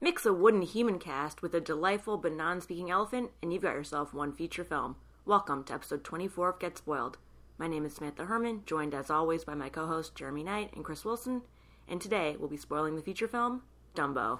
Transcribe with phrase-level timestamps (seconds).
[0.00, 3.74] Mix a wooden human cast with a delightful but non speaking elephant, and you've got
[3.74, 4.94] yourself one feature film.
[5.24, 7.18] Welcome to episode 24 of Get Spoiled.
[7.58, 10.84] My name is Samantha Herman, joined as always by my co hosts Jeremy Knight and
[10.84, 11.42] Chris Wilson,
[11.88, 13.62] and today we'll be spoiling the feature film,
[13.96, 14.38] Dumbo.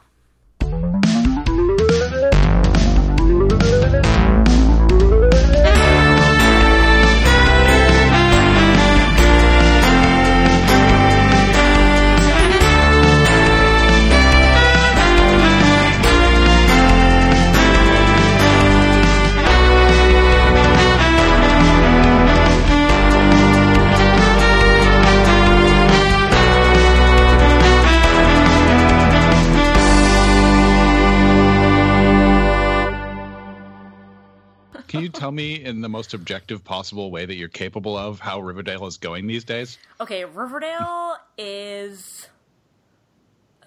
[35.28, 38.96] Tell me in the most objective possible way that you're capable of how Riverdale is
[38.96, 39.76] going these days?
[40.00, 42.28] Okay, Riverdale is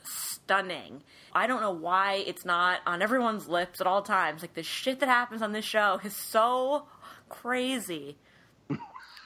[0.04, 1.04] stunning.
[1.34, 4.42] I don't know why it's not on everyone's lips at all times.
[4.42, 6.88] Like the shit that happens on this show is so
[7.30, 8.18] crazy.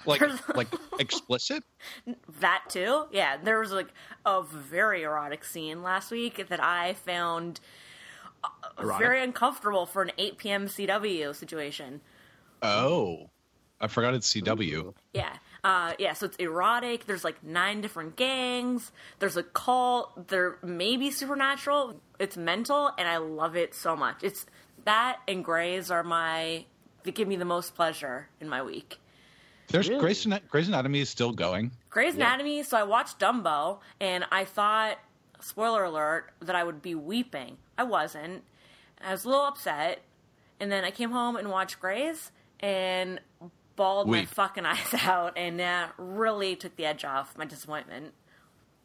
[0.07, 0.21] Like
[0.55, 0.67] like
[0.99, 1.63] explicit?
[2.39, 3.37] That too, yeah.
[3.43, 3.87] There was like
[4.23, 7.59] a very erotic scene last week that I found
[8.43, 8.99] uh, Erotic?
[8.99, 10.67] very uncomfortable for an 8 p.m.
[10.67, 12.01] CW situation.
[12.65, 13.29] Oh.
[13.79, 14.93] I forgot it's CW.
[15.13, 15.33] Yeah.
[15.63, 17.05] Uh, yeah, so it's erotic.
[17.05, 18.91] There's like nine different gangs.
[19.19, 20.27] There's a cult.
[20.27, 21.99] There may be supernatural.
[22.19, 24.17] It's mental, and I love it so much.
[24.23, 24.45] It's
[24.85, 26.65] that and Grey's are my.
[27.03, 28.99] They give me the most pleasure in my week.
[29.69, 30.01] There's Really?
[30.01, 31.71] Grey's, Grey's Anatomy is still going.
[31.89, 32.61] Grey's Anatomy.
[32.63, 34.99] So I watched Dumbo, and I thought,
[35.41, 37.57] spoiler alert, that I would be weeping.
[37.77, 38.43] I wasn't.
[39.03, 40.01] I was a little upset,
[40.59, 43.19] and then I came home and watched Grey's, and
[43.75, 48.13] bawled my fucking eyes out, and uh, really took the edge off my disappointment.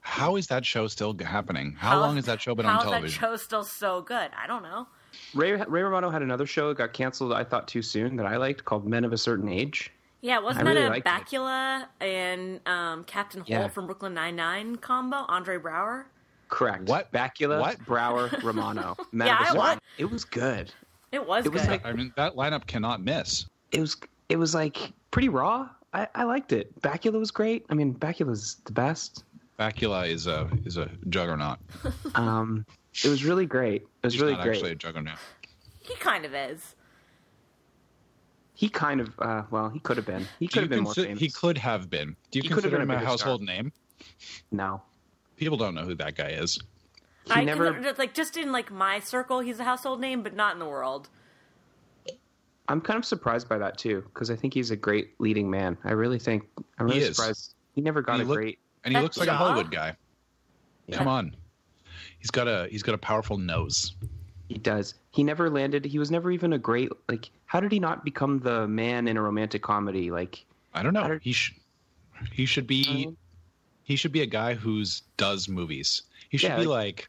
[0.02, 1.74] How is that show still happening?
[1.78, 3.20] How, long has that show been on how television?
[3.20, 4.30] that show still so good?
[4.36, 4.86] I don't know.
[5.34, 7.32] Ray Ray Romano had another show that got canceled.
[7.32, 9.90] I thought too soon that I liked called Men of a Certain Age.
[10.22, 11.36] Yeah, wasn't I really that a liked it.
[11.39, 13.68] Bakula and um, Captain Holt Yeah.
[13.68, 15.24] from Brooklyn Nine Nine combo?
[15.28, 16.05] Andre Braugher.
[16.48, 16.89] Correct.
[16.89, 17.11] What?
[17.12, 17.78] Bakula, What?
[17.86, 18.96] Brower, Romano.
[19.12, 20.72] Men Yeah, of a I Certain wa- It was good.
[21.12, 21.70] It was It was good.
[21.70, 23.46] like- I mean, that lineup cannot miss.
[23.73, 23.97] It was
[24.29, 25.69] it was like pretty raw.
[25.92, 26.81] I, I liked it.
[26.83, 27.67] Bakula was great.
[27.69, 29.25] I mean, Bakula's the best.
[29.58, 31.58] Bakula is a is a juggernaut.
[32.14, 32.64] Um,
[33.05, 33.83] it was really great.
[33.83, 34.57] It was He's really not great.
[34.57, 35.19] actually a juggernaut.
[35.81, 36.75] he kind of is.
[38.55, 40.27] He kind of, uh, well, he could have been.
[40.39, 41.20] He could have been more consi- famous.
[41.20, 42.14] he could have been.
[42.31, 43.73] Do you He consider been him a a bigger household name?
[44.51, 44.83] No,
[45.37, 46.58] People don't know who that guy is.
[47.25, 47.73] he I never.
[47.73, 50.67] consider- like just in like my circle, he's a household name, but not in the
[50.69, 51.08] world.
[52.70, 55.77] I'm kind of surprised by that too, because I think he's a great leading man.
[55.85, 56.45] I really think.
[56.79, 57.17] I'm really He is.
[57.17, 57.55] surprised.
[57.75, 58.58] He never got He a look- great.
[58.85, 59.35] And he looks like a?
[59.35, 59.95] Hollywood guy.
[60.86, 60.97] Yeah.
[60.98, 61.36] Come on.
[62.19, 63.95] He's got a he's got a powerful nose.
[64.48, 64.95] He does.
[65.11, 65.85] He never landed.
[65.85, 66.91] He was never even a great.
[67.08, 70.11] Like, how did he not become the man in a romantic comedy?
[70.11, 70.45] Like,
[70.75, 71.07] I don't know.
[71.08, 71.57] Did- He should
[72.33, 73.17] he should be Um,
[73.85, 76.02] he should be a guy who's does movies.
[76.29, 77.08] He should Yeah, be like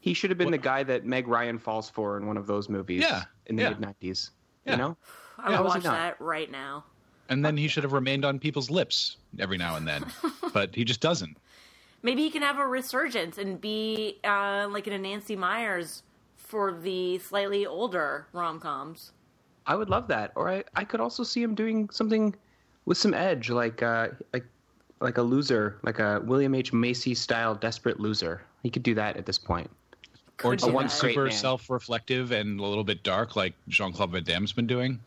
[0.00, 2.46] he should have been What- the guy that Meg Ryan falls for in one of
[2.46, 3.02] those movies.
[3.02, 3.68] Yeah, in the yeah.
[3.70, 4.30] mid '90s.
[4.66, 4.72] Yeah.
[4.72, 4.96] You know,
[5.38, 6.84] I Yeah, would watch that right now.
[7.28, 10.04] and then he should have remained on people's lips every now and then.
[10.52, 11.36] but he just doesn't.
[12.02, 16.02] Maybe he can have a resurgence and be uh, like in a Nancy Meyers
[16.36, 19.12] for the slightly older rom coms.
[19.66, 20.32] I would love that.
[20.36, 22.34] Or I, I could also see him doing something
[22.84, 24.44] with some edge, like uh, like
[25.00, 28.42] like a loser, like a William H Macy style desperate loser.
[28.62, 29.68] He could do that at this point.
[30.44, 34.52] Or Could one super self-reflective and a little bit dark, like Jean Claude Van Damme's
[34.52, 35.00] been doing.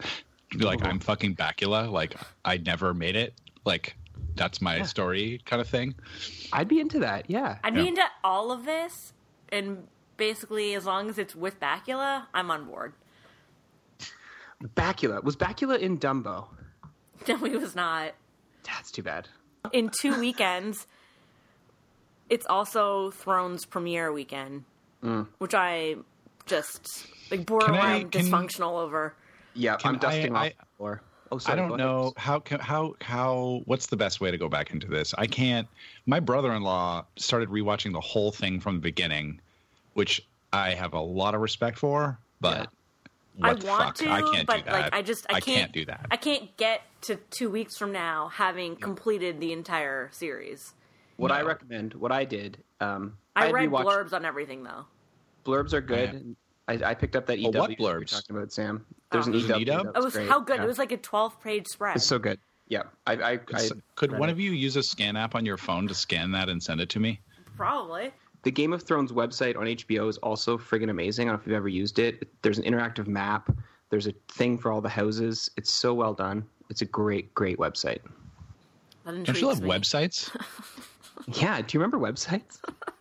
[0.50, 0.84] Be like.
[0.84, 1.92] I'm fucking Bakula.
[1.92, 3.34] Like, I never made it.
[3.64, 3.96] Like,
[4.36, 5.94] that's my story, kind of thing.
[6.52, 7.30] I'd be into that.
[7.30, 7.60] Yeah.
[7.64, 7.82] I'd Yeah.
[7.84, 9.14] be into all of this,
[9.50, 12.94] and basically, as long as it's with Bakula, I'm on board.
[14.76, 16.48] Bakula was Bakula in Dumbo.
[17.28, 18.14] No, he was not.
[18.64, 19.28] That's too bad.
[19.74, 20.88] In two weekends,
[22.30, 24.64] it's also Thrones premiere weekend,
[25.04, 25.28] Mm.
[25.38, 25.96] which I
[26.46, 29.14] just like borderline can- dysfunctional over.
[29.54, 31.02] Yeah, Can I'm dusting I- off the floor.
[31.32, 34.72] Oh, I don't know how can, how how what's the best way to go back
[34.72, 35.14] into this.
[35.18, 35.68] I can't.
[36.08, 39.40] My brother-in-law started rewatching the whole thing from the beginning,
[39.94, 42.70] which I have a lot of respect for, but
[43.38, 43.96] what I the want fuck?
[43.98, 44.74] to, I can't but do that.
[44.74, 46.08] like I just I, can't do that.
[46.10, 50.74] I can't get to two weeks from now having completed the entire series.
[51.18, 54.86] What I recommend, what I did, um, I had read rewatched- blurbs on everything though.
[55.46, 56.36] Blurbs are good.
[56.68, 58.12] I, I picked up that Oh, EW what that you were blurbs?
[58.12, 58.86] talking about, Sam.
[58.90, 58.96] Oh.
[59.12, 59.32] There's Oh.
[59.32, 59.74] an There's an EW.
[59.74, 59.92] EW?
[59.96, 60.30] It was great.
[60.30, 60.58] how good.
[60.58, 60.64] Yeah.
[60.66, 61.96] It was like a twelve page spread.
[61.96, 62.40] It's so good.
[62.68, 64.32] Yeah, I, I, I Could one it.
[64.34, 66.90] of you use a scan app on your phone to scan that and send it
[66.90, 67.20] to me?
[67.58, 68.12] Probably.
[68.44, 71.28] the Game of Thrones website on HBO is also friggin' amazing.
[71.28, 72.28] I don't know if you've ever used it.
[72.44, 73.50] There's an interactive map.
[73.90, 75.50] There's a thing for all the houses.
[75.58, 76.46] It's so well done.
[76.70, 78.04] It's a great, great website.
[79.04, 79.70] That Don't you intrigues love me.
[79.70, 80.30] websites?
[81.34, 82.60] Yeah, do you remember websites?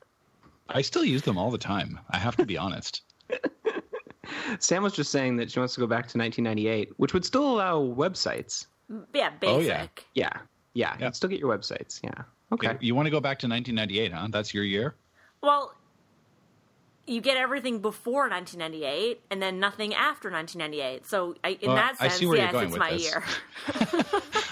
[0.69, 1.99] I still use them all the time.
[2.11, 3.03] I have to be honest.
[4.59, 7.51] Sam was just saying that she wants to go back to 1998, which would still
[7.55, 8.67] allow websites.
[9.15, 9.57] Yeah, oh, basic.
[9.57, 9.87] Oh, yeah.
[10.15, 10.31] Yeah,
[10.75, 11.11] yeah, you Yeah.
[11.13, 12.01] still get your websites.
[12.03, 12.23] Yeah,
[12.53, 12.77] okay.
[12.81, 14.29] You want to go back to 1998, huh?
[14.31, 14.97] That's your year?
[15.43, 15.75] Well,
[17.09, 21.07] you get everything before 1998 and then nothing after 1998.
[21.07, 23.03] So I, in Well, that I sense, see where you're yes, going it's my this.
[23.05, 23.23] year.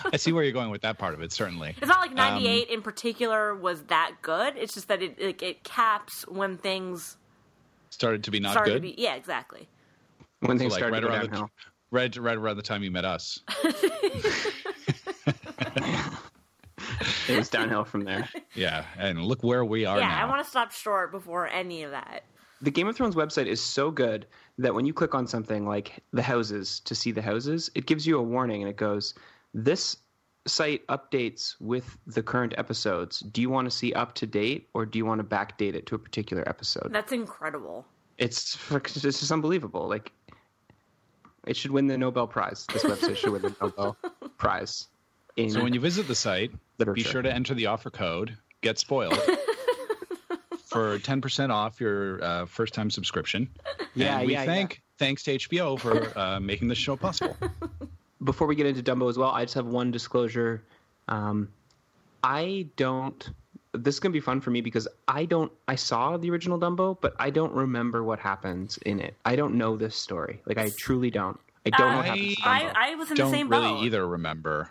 [0.13, 1.75] I see where you're going with that part of it, certainly.
[1.79, 4.57] It's not like Um, 98 in particular was that good.
[4.57, 7.17] It's just that it it, it caps when things
[7.91, 8.83] Started to be not started good.
[8.83, 8.95] be.
[8.99, 9.69] Yeah, exactly.
[10.41, 11.51] when So, things like started right to go around the downhill.
[11.91, 13.41] right, right around the time you met us.
[17.29, 18.29] It was downhill from there.
[18.55, 20.27] Yeah, and look where we are yeah, now.
[20.27, 22.23] I want to stop short before any of that.
[22.63, 24.27] The Game of Thrones website is so good
[24.59, 28.07] that when you click on something like the houses to see the houses, it gives
[28.07, 29.15] you a warning and it goes,
[29.53, 29.99] "This
[30.47, 33.21] site updates with the current episodes.
[33.21, 35.87] Do you want to see up to date or do you want to backdate it
[35.87, 37.85] to a particular episode?" That's incredible.
[38.17, 39.87] It's it's just unbelievable.
[39.89, 40.13] Like
[41.47, 42.67] it should win the Nobel Prize.
[42.73, 43.97] This website should win the Nobel
[44.39, 44.89] Prize.
[45.37, 46.95] In So when you visit the site, Literature.
[46.95, 49.21] be sure to enter the offer code "Get Spoiled"
[50.67, 53.49] for ten percent off your uh, first time subscription.
[53.95, 54.47] Yeah, and we yeah, yeah.
[54.47, 57.37] thank thanks to HBO for uh, making this show possible.
[58.25, 60.63] before we get into Dumbo as well, I just have one disclosure.
[61.09, 61.49] Um,
[62.23, 63.29] I don't.
[63.73, 65.53] This is gonna be fun for me because I don't.
[65.69, 69.15] I saw the original Dumbo, but I don't remember what happens in it.
[69.25, 70.41] I don't know this story.
[70.47, 71.39] Like I truly don't.
[71.67, 72.37] I don't know what happens.
[72.37, 73.85] To I, I was in the don't same really boat.
[73.85, 74.71] either remember.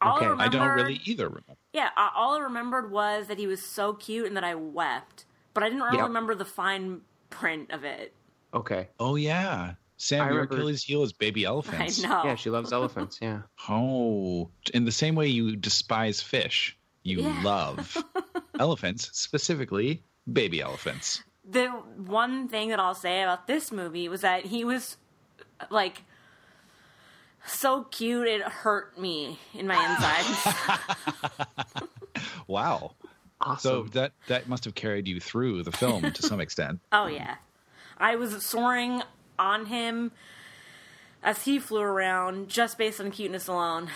[0.00, 0.26] All Okay.
[0.26, 1.56] I, I I don't really either remember.
[1.72, 5.25] Yeah, uh, all I remembered was that he was so cute and that I wept,
[5.56, 6.06] but I didn't really Yep.
[6.08, 7.00] remember the fine
[7.30, 8.14] print of it.
[8.54, 8.88] okay.
[9.00, 11.98] Oh yeah, Sam, I your remember- Achilles heel is baby elephants.
[12.04, 12.24] I know.
[12.24, 13.18] Yeah, she loves elephants.
[13.20, 13.40] Yeah.
[13.68, 17.42] Oh, in the same way you despise fish, you Yeah.
[17.42, 17.96] love
[18.60, 21.22] elephants, specifically baby elephants.
[21.48, 24.96] the one thing that I'll say about this movie was that he was
[25.70, 26.02] like
[27.46, 31.88] so cute it hurt me in my insides.
[32.48, 32.92] Wow.
[33.58, 36.80] So that that must have carried you through the film to some extent.
[36.92, 37.36] oh yeah.
[37.98, 39.02] I was soaring
[39.38, 40.12] on him
[41.22, 43.88] as he flew around just based on cuteness alone.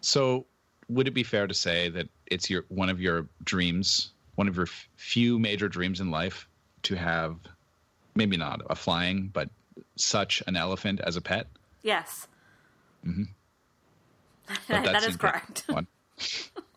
[0.00, 0.46] So,
[0.88, 4.56] would it be fair to say that it's your one of your dreams, one of
[4.56, 6.48] your f- few major dreams in life,
[6.84, 7.36] to have
[8.14, 9.48] maybe not a flying, but
[9.96, 11.46] such an elephant as a pet?
[11.82, 12.26] Yes.
[13.06, 13.24] Mm-hmm.
[14.68, 15.68] But that is correct.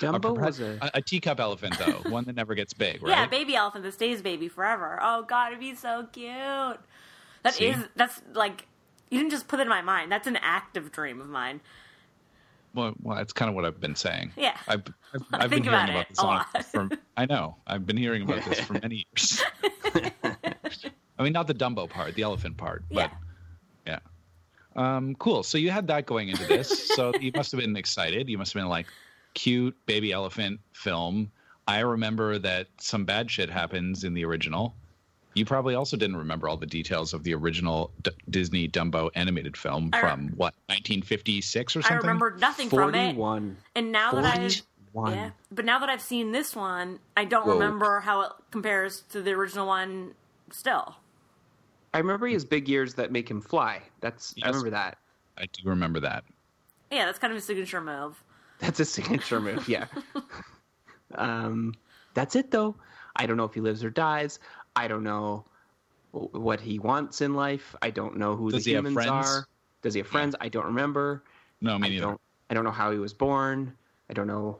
[0.00, 0.14] One.
[0.14, 0.78] A, Dumbo perha- was a.
[0.82, 3.10] a, a teacup elephant, though, one that never gets big, right?
[3.10, 4.98] Yeah, baby elephant that stays baby forever.
[5.02, 6.28] Oh god, it'd be so cute.
[7.42, 7.66] That See?
[7.66, 8.66] is that's like
[9.10, 10.12] you didn't just put it in my mind.
[10.12, 11.60] That's an active dream of mine.
[12.74, 14.32] Well, well, that's kind of what I've been saying.
[14.36, 14.56] Yeah.
[14.68, 14.82] I've,
[15.14, 16.64] I've, I I've think been hearing it about this a lot.
[16.66, 16.92] from.
[17.16, 17.56] I know.
[17.66, 19.42] I've been hearing about this for many years.
[21.18, 23.10] I mean, not the Dumbo part, the elephant part, but
[23.86, 23.98] yeah.
[24.76, 25.42] Um, cool.
[25.42, 26.88] So you had that going into this.
[26.94, 28.28] so you must have been excited.
[28.28, 28.86] You must have been like,
[29.34, 31.30] cute baby elephant film.
[31.66, 34.74] I remember that some bad shit happens in the original.
[35.34, 39.56] You probably also didn't remember all the details of the original D- Disney Dumbo animated
[39.56, 41.86] film I re- from what 1956 or something.
[41.86, 42.08] I something.
[42.08, 43.04] remembered nothing from it.
[43.14, 43.56] Forty-one.
[43.76, 45.12] And now that I've Forty-one.
[45.14, 47.52] yeah, but now that I've seen this one, I don't Whoa.
[47.52, 50.14] remember how it compares to the original one.
[50.50, 50.96] Still,
[51.92, 53.82] I remember his big ears that make him fly.
[54.00, 54.96] That's I remember that.
[55.36, 56.24] I do remember that.
[56.90, 58.24] yeah, that's kind of a signature move.
[58.58, 59.68] That's a signature move.
[59.68, 59.86] Yeah.
[61.14, 61.74] um,
[62.14, 62.74] that's it though.
[63.16, 64.38] I don't know if he lives or dies.
[64.76, 65.44] I don't know
[66.12, 67.74] what he wants in life.
[67.82, 69.10] I don't know who Does the he humans friends?
[69.10, 69.46] are.
[69.82, 70.34] Does he have friends?
[70.40, 71.22] I don't remember.
[71.60, 72.06] No, me I neither.
[72.06, 72.20] don't.
[72.50, 73.74] I don't know how he was born.
[74.08, 74.58] I don't know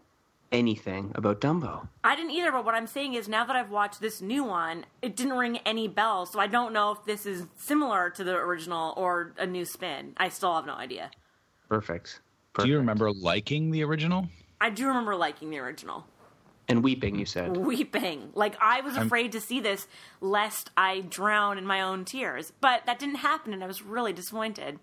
[0.53, 1.89] anything about Dumbo.
[2.05, 4.85] I didn't either, but what I'm saying is now that I've watched this new one,
[5.03, 8.35] it didn't ring any bells, so I don't know if this is similar to the
[8.35, 10.15] original or a new spin.
[10.17, 11.11] I still have no idea.
[11.69, 12.21] Perfect.
[12.65, 14.29] Do you remember liking the original?
[14.61, 16.07] I do remember liking the original.
[16.69, 17.57] And weeping, you said.
[17.57, 18.31] Weeping.
[18.35, 19.87] Like, I was afraid to see this
[20.21, 22.53] lest I drown in my own tears.
[22.61, 24.79] But that didn't happen, and I was really disappointed.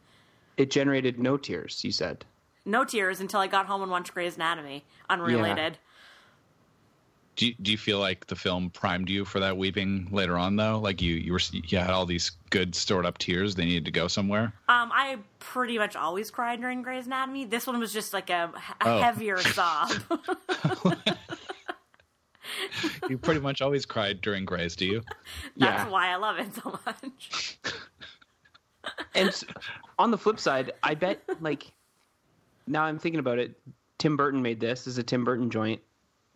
[0.58, 1.84] It generated no tears.
[1.84, 2.26] You said.
[2.66, 5.78] No tears until I got home and watched Grey's Anatomy, unrelated.
[7.36, 10.56] Do you, do you feel like the film primed you for that weeping later on
[10.56, 10.80] though?
[10.80, 13.56] Like you you were you had all these good stored up tears.
[13.56, 14.54] They needed to go somewhere.
[14.86, 17.46] Um, I pretty much always cry during Grey's Anatomy.
[17.46, 18.52] This one was just like a,
[18.82, 19.00] a Oh.
[19.02, 19.90] heavier sob.
[23.10, 25.02] you pretty much always cried during Grace, do you?
[25.58, 25.90] That's Yeah.
[25.90, 27.58] why I love it so much.
[29.16, 29.44] and s-
[29.98, 31.72] on the flip side, I bet like
[32.68, 33.58] now I'm thinking about it.
[33.98, 34.82] Tim Burton made this.
[34.82, 35.82] This is a Tim Burton joint.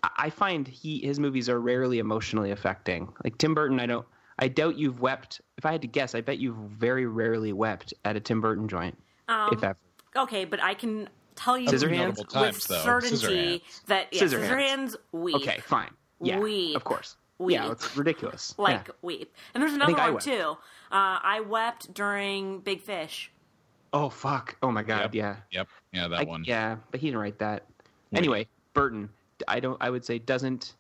[0.02, 3.14] I- I find he his movies are rarely emotionally affecting.
[3.24, 4.08] Like Tim Burton, I don't.
[4.40, 5.42] I doubt you've wept.
[5.58, 8.68] If I had to guess, I bet you've very rarely wept at a Tim Burton
[8.68, 9.78] joint, Um, if ever.
[10.16, 12.18] Okay, but I can tell you Scissorhands?
[12.18, 12.80] with times, though.
[12.80, 13.18] certainty
[13.66, 13.86] Scissorhands.
[13.88, 14.50] that yeah, Scissorhands.
[14.50, 15.36] Scissorhands weep.
[15.36, 15.92] Okay, fine.
[16.22, 16.76] Yeah, Weep.
[16.76, 17.16] of course.
[17.38, 17.56] Weep.
[17.56, 18.54] Yeah, it's ridiculous.
[18.58, 18.94] like Yeah.
[19.02, 19.34] weep.
[19.54, 20.58] And there's another think I one too.
[20.92, 23.32] Uh, I wept during Big Fish.
[23.94, 24.56] Oh fuck!
[24.62, 25.14] Oh my god!
[25.14, 25.16] Yep.
[25.16, 25.36] Yeah.
[25.52, 25.68] Yep.
[25.94, 26.44] Yeah, that I- one.
[26.46, 27.66] Yeah, but he didn't write that.
[28.14, 29.10] Anyway, Burton,
[29.48, 29.78] I don't.
[29.82, 30.76] I would say doesn't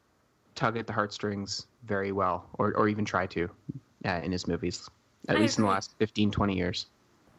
[0.55, 3.50] tug at the heartstrings very well, or or even try to,
[4.05, 4.89] uh, in his movies.
[5.27, 6.88] At I least in the last 15, 20 years.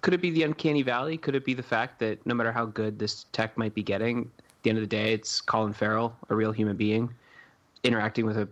[0.02, 1.16] Could it be the uncanny valley?
[1.16, 4.30] Could it be the fact that no matter how good this tech might be getting,
[4.38, 7.12] at the end of the day, it's Colin Farrell, a real human being,
[7.84, 8.48] interacting with a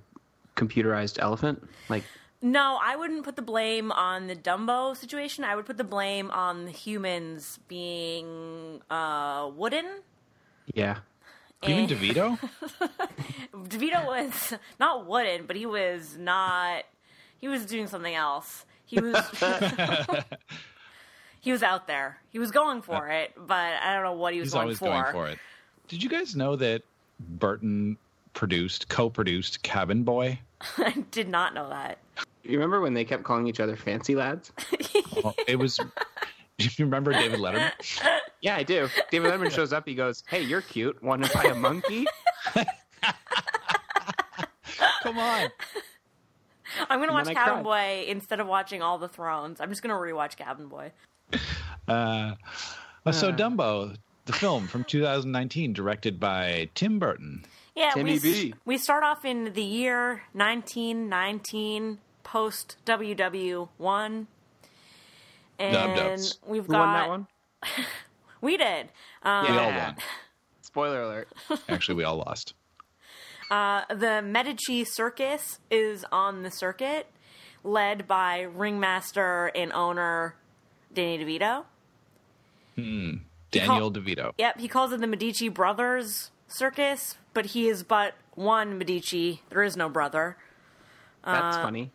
[0.56, 1.62] computerized elephant?
[1.88, 2.04] Like,
[2.42, 5.44] No, I wouldn't put the blame on the Dumbo situation.
[5.44, 10.00] I would put the blame on the humans being uh, wooden.
[10.74, 10.98] yeah,
[11.64, 12.38] Even And- DeVito?
[13.54, 16.84] DeVito was not wooden, but he was not.
[17.38, 18.64] He was doing something else.
[18.86, 19.16] He was.
[21.40, 22.18] he was out there.
[22.30, 24.78] He was going for it, but I don't know what he was He's going always
[24.78, 24.86] for.
[24.86, 25.38] going for it.
[25.88, 26.82] Did you guys know that
[27.20, 27.96] Burton
[28.34, 30.38] produced, co-produced Cabin Boy?
[30.76, 31.98] I did not know that.
[32.42, 34.52] you remember when they kept calling each other fancy lads?
[35.22, 35.78] Well, it was.
[36.58, 37.72] Do you remember David Letterman?
[38.40, 38.88] Yeah, I do.
[39.10, 39.88] David Letterman shows up.
[39.88, 41.02] He goes, "Hey, you're cute.
[41.02, 42.06] Want to buy a monkey?"
[45.02, 45.48] Come on.
[46.88, 47.64] I'm gonna And watch then Cabin.
[47.64, 49.60] Boy instead of watching All the Thrones.
[49.60, 50.92] I'm just gonna rewatch Cabin Boy.
[51.88, 52.34] Uh,
[53.10, 53.96] so Dumbo,
[54.26, 57.44] the film from 2019, directed by Tim Burton.
[57.74, 58.54] Yeah, Timmy we, s- B.
[58.64, 64.26] we start off in the year 1919, post WW1.
[65.58, 66.38] And Dub-dubs.
[66.46, 67.26] we've Who got won that one?
[68.40, 68.88] we did.
[69.22, 69.96] Um, We all won.
[70.62, 71.28] Spoiler alert.
[71.68, 72.54] Actually, we all lost.
[73.50, 77.06] the Medici Circus is on the circuit,
[77.64, 80.34] led by ringmaster and owner
[80.92, 81.64] Danny DeVito.
[82.76, 83.10] Hmm.
[83.50, 84.32] Daniel DeVito.
[84.38, 89.42] Yep, he calls it the Medici Brothers Circus, but he is but one Medici.
[89.50, 90.36] There is no brother.
[91.24, 91.90] That's Uh, funny.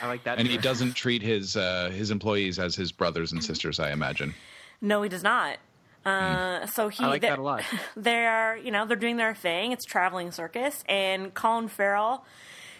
[0.00, 0.38] I like that.
[0.38, 4.34] And he doesn't treat his uh, his employees as his brothers and sisters, I imagine.
[4.80, 5.58] No, he does not.
[6.04, 7.62] Uh, so he I like they- that a lot.
[7.96, 9.72] they're you know they're doing their thing.
[9.72, 12.24] It's traveling circus, and Colin Farrell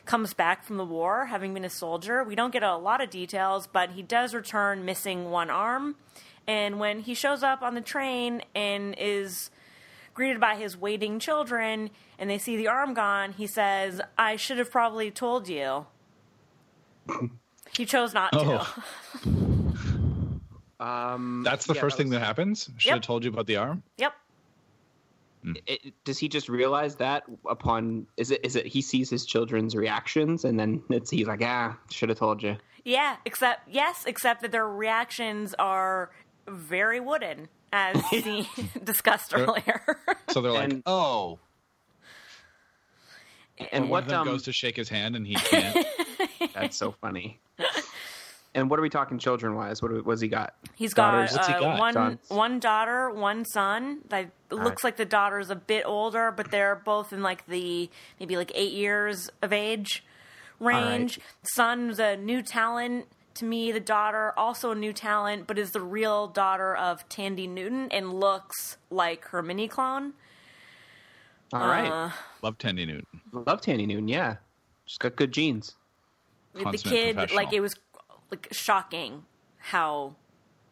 [0.05, 2.23] comes back from the war, having been a soldier.
[2.23, 5.97] We don't get a lot of details, but he does return missing one arm.
[6.47, 9.51] And when he shows up on the train and is
[10.15, 14.59] greeted by his waiting children, and they see the arm gone, he says, "I should
[14.59, 15.87] have probably told you."
[17.77, 18.39] He chose not to.
[18.43, 18.85] Oh.
[20.79, 22.69] Um, That's the yeah, first that thing that happens.
[22.77, 22.95] Should Yep.
[22.97, 23.83] have told you about the arm.
[23.97, 24.13] Yep.
[25.67, 28.07] it, does he just realize that upon?
[28.19, 28.45] Is it?
[28.45, 28.67] Is it?
[28.67, 32.59] He sees his children's reactions, and then it's he's like, ah, should have told you.
[32.85, 36.11] Yeah, except yes, except that their reactions are
[36.47, 38.47] very wooden, as we
[38.85, 39.81] discussed earlier.
[40.29, 41.39] So they're like, And- oh.
[43.73, 45.87] And One what of them um, goes to shake his hand and he can't.
[46.61, 47.39] That's so funny.
[48.55, 49.83] And what are we talking children wise?
[49.83, 50.55] What was he got?
[50.77, 51.33] He's Daughters.
[51.33, 51.79] got, What's he uh, got?
[51.79, 52.19] one Sons.
[52.29, 53.99] one daughter, one son.
[54.09, 57.91] That it looks like the daughter's a bit older, but they're both in like the
[58.19, 60.03] maybe like eight years of age
[60.59, 61.21] range.
[61.43, 63.73] Son's a new talent to me.
[63.73, 68.19] The daughter also a new talent, but is the real daughter of Thandie Newton and
[68.19, 70.15] looks like her mini clone.
[71.53, 72.11] All right, Uh,
[72.43, 73.07] Love Thandie Newton.
[73.33, 74.09] love Thandie Newton.
[74.09, 74.37] Yeah,
[74.87, 75.75] she's got good genes.
[76.65, 77.75] The kid like it was
[78.31, 79.25] like shocking
[79.59, 80.15] how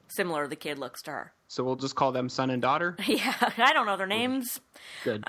[0.08, 1.32] similar the kid looks to her.
[1.48, 2.96] So we'll just call them son and daughter.
[3.06, 4.60] Yeah, I don't know their names.
[5.04, 5.26] Good.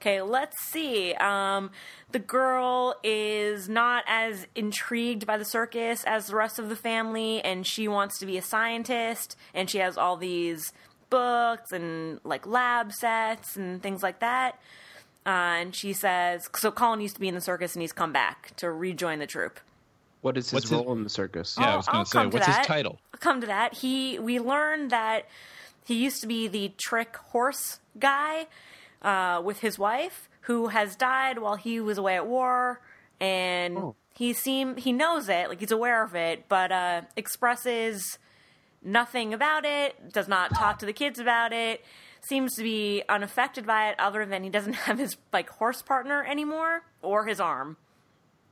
[0.00, 1.12] Okay, let's see.
[1.14, 1.70] Um,
[2.10, 7.42] the girl is not as intrigued by the circus as the rest of the family,
[7.42, 10.72] and she wants to be a scientist, and she has all these
[11.10, 14.58] books and like lab sets and things like that.
[15.26, 15.28] Uh,
[15.60, 18.56] and she says, so Colin used to be in the circus and he's come back
[18.56, 19.60] to rejoin the troupe.
[20.22, 21.56] what is his what's his- role in the circus?
[21.58, 22.98] Yeah, I I'll- was going to say, come to what's his title?
[23.14, 23.74] I'll come to that.
[23.74, 25.26] He we learned that
[25.84, 28.46] he used to be the trick horse guy
[29.02, 32.80] uh, with his wife, who has died while he was away at war,
[33.20, 33.94] and Oh.
[34.14, 38.18] he seem he knows it, like he's aware of it, but uh, expresses
[38.82, 40.12] nothing about it.
[40.12, 41.84] Does not talk to the kids about it.
[42.26, 46.24] Seems to be unaffected by it, other than he doesn't have his like horse partner
[46.24, 47.76] anymore or his arm.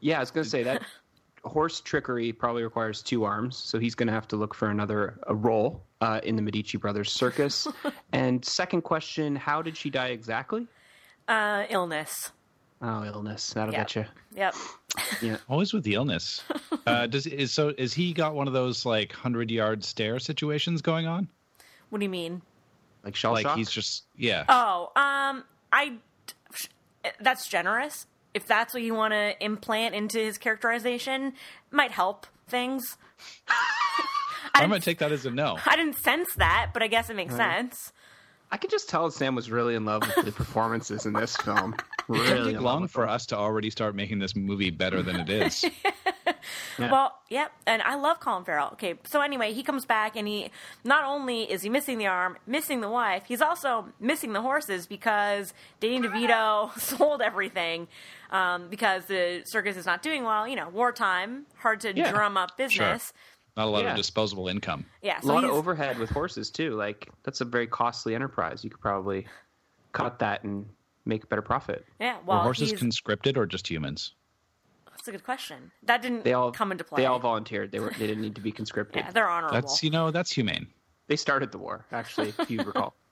[0.01, 0.83] Yeah, I was gonna say that
[1.45, 5.35] horse trickery probably requires two arms, so he's gonna have to look for another a
[5.35, 7.67] role uh, in the Medici brothers circus.
[8.13, 10.67] and second question: How did she die exactly?
[11.27, 12.31] Uh, illness.
[12.81, 13.53] Oh, illness.
[13.55, 13.87] That'll Yep.
[13.89, 14.05] get you.
[14.37, 14.55] Yep.
[15.21, 15.37] Yeah.
[15.49, 16.43] Always with the illness.
[16.87, 20.81] Uh, does is so is he got one of those like hundred yard stare situations
[20.81, 21.29] going on?
[21.91, 22.41] What do you mean?
[23.09, 23.57] Like shell like shock?
[23.57, 24.45] he's just yeah.
[24.51, 25.95] Oh, um, I.
[27.21, 28.07] That's generous.
[28.35, 31.33] If that's what you want to implant into his characterization,
[31.71, 32.99] might help things.
[33.49, 35.57] I I'm gonna take that as a no.
[35.65, 37.93] I didn't sense that, but I guess it makes sense.
[38.51, 41.75] I could just tell Sam was really in love with the performances in this film.
[42.11, 45.31] It Really took long for us to already start making this movie better than it
[45.31, 45.65] is.
[46.79, 46.91] Yeah.
[46.93, 48.71] Well, yep, and I love Colin Farrell.
[48.75, 50.51] Okay, so anyway, he comes back and he
[50.85, 54.87] not only is he missing the arm, missing the wife, he's also missing the horses
[54.87, 57.89] because Danny DeVito sold everything
[58.31, 60.47] um, because the circus is not doing well.
[60.47, 63.13] You know, wartime, hard to Yeah, drum up business.
[63.57, 63.91] Not a lot Yeah.
[63.91, 64.85] of disposable income.
[65.03, 66.77] Yeah, a so lot of overhead with horses too.
[66.77, 68.63] Like that's a very costly enterprise.
[68.63, 69.27] You could probably
[69.93, 70.65] cut that and
[71.05, 71.85] make a better profit.
[71.99, 74.13] Yeah, Were well, horses he's, conscripted or just humans?
[75.09, 75.71] That's a good question.
[75.85, 77.03] That didn't They all come into play.
[77.03, 77.73] They all volunteered.
[77.73, 79.03] They were they didn't need to be conscripted.
[79.05, 79.55] yeah, they're honorable.
[79.55, 80.67] That's you know that's humane.
[81.07, 82.95] They started the war, actually, if you recall.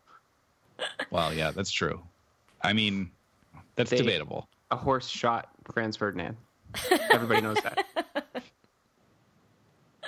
[1.10, 2.02] Well, yeah, that's true.
[2.60, 3.10] I mean,
[3.76, 4.46] that's They- debatable.
[4.70, 6.36] A horse shot Franz Ferdinand.
[7.10, 7.82] Everybody knows that.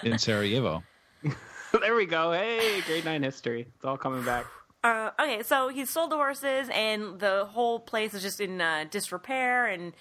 [0.02, 0.82] In Sarajevo,
[1.80, 2.32] there we go.
[2.32, 3.66] Hey, grade nine history.
[3.76, 4.44] It's all coming back.
[4.84, 8.84] Uh, okay, so he sold the horses, and the whole place is just in uh,
[8.90, 9.94] disrepair, and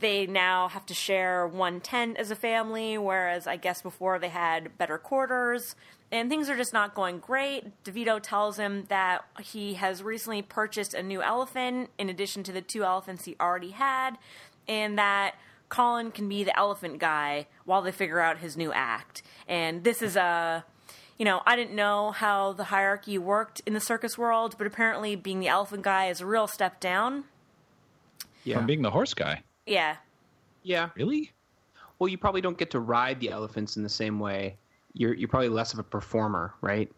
[0.00, 4.28] they now have to share one tent as a family, whereas I guess before they
[4.28, 5.76] had better quarters,
[6.10, 7.84] and things are just not going great.
[7.84, 12.60] DeVito tells him that he has recently purchased a new elephant in addition to the
[12.60, 14.18] two elephants he already had,
[14.68, 15.34] and that
[15.68, 19.22] Colin can be the elephant guy while they figure out his new act.
[19.48, 20.64] And this is a
[21.18, 25.14] you know, I didn't know how the hierarchy worked in the circus world, but apparently
[25.14, 27.24] being the elephant guy is a real step down.
[28.42, 28.56] Yeah.
[28.56, 29.42] from being the horse guy.
[29.66, 29.96] Yeah.
[30.62, 30.90] yeah.
[30.94, 31.32] Really?
[31.98, 34.56] Well, you probably don't get to ride the elephants in the same way.
[34.92, 36.90] You're you're probably less of a performer, right?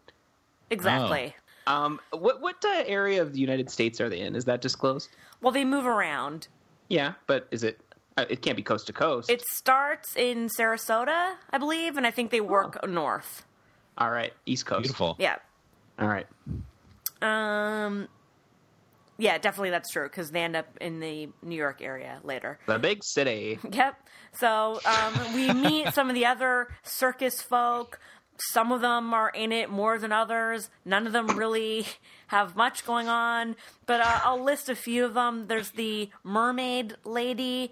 [0.69, 1.35] Exactly.
[1.65, 4.35] Um, what what uh, area of the United States are they in?
[4.35, 5.09] Is that disclosed?
[5.41, 6.47] Well, they move around.
[6.89, 7.79] Yeah, but is it?
[8.17, 9.29] Uh, it can't be coast to coast.
[9.29, 13.45] It starts in Sarasota, I believe, and I think they work north.
[13.97, 14.83] all right, East Coast.
[14.83, 15.15] Beautiful.
[15.19, 15.35] Yeah.
[15.99, 16.27] All right.
[17.21, 18.07] Um
[19.17, 22.59] yeah, definitely that's true because they end up in the New York area later.
[22.67, 23.59] The big city.
[23.71, 23.95] Yep.
[24.33, 27.99] So um, we meet some of the other circus folk.
[28.37, 30.69] Some of them are in it more than others.
[30.85, 31.87] None of them really
[32.27, 33.55] have much going on.
[33.87, 35.47] But uh, I'll list a few of them.
[35.47, 37.71] There's the mermaid lady.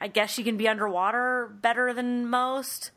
[0.00, 2.92] I guess she can be underwater better than most.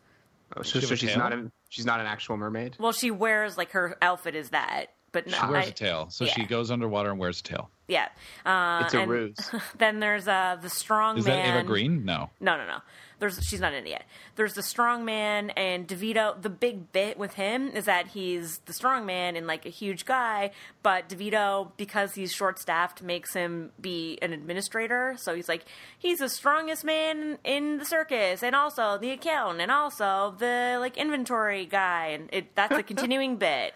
[0.56, 1.20] Oh, so, have so she's tail?
[1.20, 2.76] not an she's not an actual mermaid.
[2.80, 6.08] Well, she wears like her outfit is that, but no, She wears I- a tail,
[6.10, 7.70] so she goes underwater and wears a tail.
[7.88, 8.08] Yeah.
[8.46, 9.52] Uh, It's a and ruse.
[9.78, 11.46] Then there's uh, the strong Is man.
[11.46, 12.06] that Eva Green?
[12.06, 12.30] No.
[12.40, 12.78] No, no, no.
[13.20, 14.06] There's she's not in it yet.
[14.36, 16.42] There's the strong man and DeVito.
[16.42, 20.06] The big bit with him is that he's the strong man and like a huge
[20.06, 20.50] guy,
[20.82, 25.14] but DeVito, because he's short staffed, makes him be an administrator.
[25.20, 25.66] So he's like
[26.00, 30.98] he's the strongest man in the circus, and also the accountant, and also the like
[30.98, 33.76] inventory guy, and it that's a continuing bit.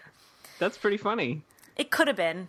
[0.59, 1.41] That's pretty funny.
[1.75, 2.47] It could have been.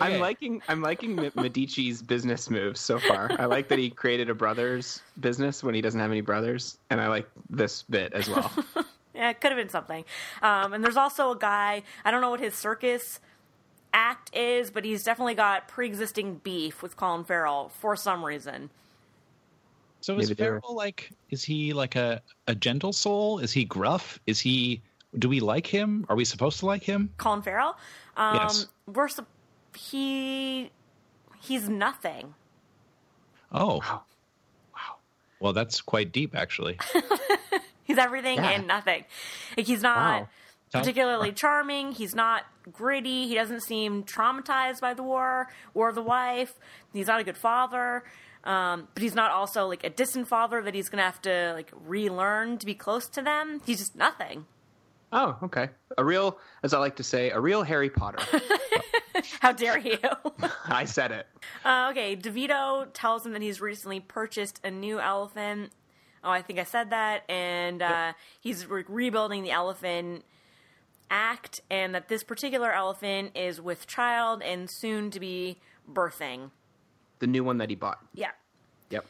[0.00, 3.30] I'm liking I'm liking Medici's business moves so far.
[3.38, 7.00] I like that he created a brothers business when he doesn't have any brothers, and
[7.00, 8.50] I like this bit as well.
[9.14, 10.04] Yeah, it could have been something.
[10.42, 13.20] Um, and there's also a guy, I don't know what his circus
[13.92, 18.70] act is, but he's definitely got pre existing beef with Colin Farrell for some reason.
[20.04, 21.10] So is Maybe they're- Farrell like?
[21.30, 23.38] Is he like a a gentle soul?
[23.38, 24.20] Is he gruff?
[24.26, 24.82] Is he?
[25.18, 26.04] Do we like him?
[26.10, 27.08] Are we supposed to like him?
[27.16, 27.74] Colin Farrell?
[28.14, 28.66] Um, Yes.
[28.86, 29.26] We're sup-
[29.74, 30.70] he
[31.40, 32.34] he's nothing.
[33.50, 33.80] Oh,
[34.74, 34.96] Wow.
[35.40, 36.78] well, that's quite deep, actually.
[37.84, 38.50] He's everything Yeah.
[38.50, 39.04] and nothing.
[39.56, 40.28] Like he's not Wow.
[40.72, 41.92] Particularly charming.
[41.92, 43.26] He's not gritty.
[43.28, 46.58] He doesn't seem traumatized by the war or the wife.
[46.92, 48.04] He's not a good father.
[48.44, 51.72] Um, but he's not also like a distant father that he's gonna have to like
[51.86, 53.60] relearn to be close to them.
[53.64, 54.46] He's just nothing.
[55.12, 55.70] Oh, okay.
[55.96, 58.18] A real, as I like to say, a real Harry Potter.
[59.40, 59.98] How dare you?
[60.66, 61.26] I said it.
[61.64, 65.70] Uh, okay, DeVito tells him that he's recently purchased a new elephant.
[66.24, 67.22] Oh, I think I said that.
[67.30, 70.24] And uh, he's re- rebuilding the elephant
[71.10, 76.50] act, and that this particular elephant is with child and soon to be birthing.
[77.24, 78.00] The new one that he bought.
[78.12, 78.32] Yeah.
[78.90, 79.06] Yep.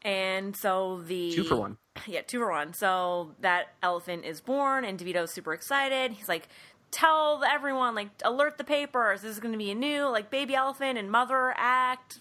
[0.00, 1.76] And so the Two for one.
[2.06, 2.72] Yeah, two for one.
[2.72, 6.12] So that elephant is born, and DeVito's super excited.
[6.12, 6.48] He's like,
[6.90, 9.20] "Tell everyone, like, alert the papers.
[9.20, 12.20] This is going to be a new like baby elephant and mother act.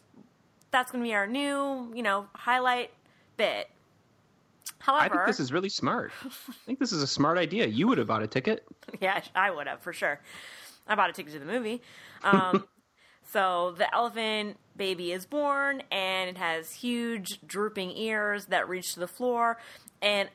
[0.72, 2.92] That's going to be our new, you know, highlight
[3.38, 3.70] bit."
[4.80, 6.12] However, I think this is really smart.
[6.26, 7.68] I think this is a smart idea.
[7.68, 8.66] You would have bought a ticket.
[9.00, 10.20] Yeah, I would have for sure.
[10.88, 11.82] I bought a ticket to the movie.
[12.22, 12.66] Um,
[13.32, 19.00] so the elephant baby is born, and it has huge drooping ears that reach to
[19.00, 19.58] the floor.
[20.02, 20.30] And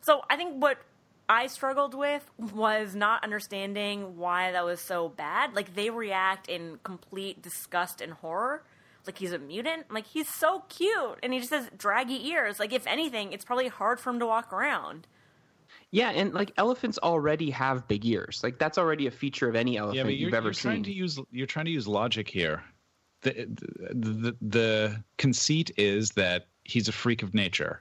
[0.00, 0.78] so I think what
[1.28, 5.54] I struggled with was not understanding why that was so bad.
[5.54, 8.62] Like they react in complete disgust and horror.
[9.06, 9.92] Like he's a mutant.
[9.92, 12.58] Like he's so cute, and he just has draggy ears.
[12.58, 15.06] Like if anything, it's probably hard for him to walk around.
[15.92, 18.40] Yeah, and like elephants already have big ears.
[18.42, 20.84] Like that's already a feature of any elephant Yeah, you've ever you're trying seen.
[20.84, 22.62] to use you're trying to use logic here.
[23.22, 23.32] The,
[23.94, 27.80] the the conceit is that he's a freak of nature.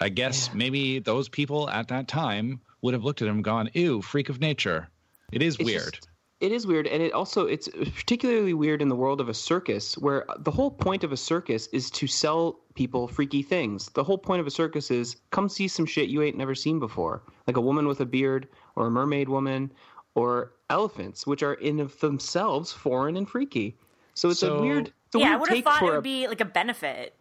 [0.00, 0.54] I guess Yeah.
[0.54, 4.28] maybe those people at that time would have looked at him and gone, "Ew, freak
[4.28, 4.88] of nature."
[5.32, 5.94] It is It's weird.
[5.94, 6.08] just-
[6.44, 9.96] it is weird, and it also it's particularly weird in the world of a circus,
[9.98, 13.88] where the whole point of a circus is to sell people freaky things.
[13.94, 16.78] The whole point of a circus is come see some shit you ain't never seen
[16.78, 19.72] before, like a woman with a beard, or a mermaid woman,
[20.14, 23.76] or elephants, which are in of themselves foreign and freaky.
[24.14, 24.88] So it's So- a weird.
[25.06, 27.14] It's a yeah, I would have thought it would a- be like a benefit.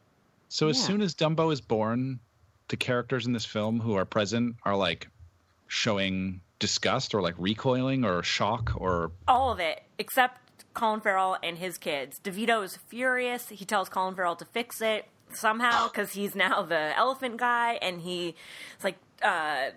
[0.50, 0.86] So as Yeah.
[0.88, 2.20] soon as Dumbo is born,
[2.68, 5.08] the characters in this film who are present are like
[5.68, 10.40] showing disgust or like recoiling or shock or all of it except
[10.74, 12.20] Colin Farrell and his kids.
[12.24, 13.50] DeVito is furious.
[13.50, 18.02] He tells Colin Farrell to fix it somehow because he's now the elephant guy, and
[18.02, 18.34] he's
[18.84, 19.70] like, uh,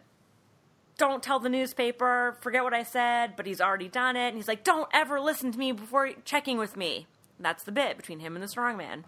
[0.97, 2.39] "Don't tell the newspaper.
[2.41, 5.53] Forget what I said." But he's already done it, and he's like, "Don't ever listen
[5.53, 7.07] to me before checking with me."
[7.39, 9.05] That's the bit between him and the strongman.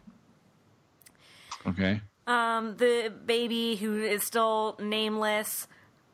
[1.67, 2.01] okay.
[2.27, 5.67] Um, the baby who is still nameless.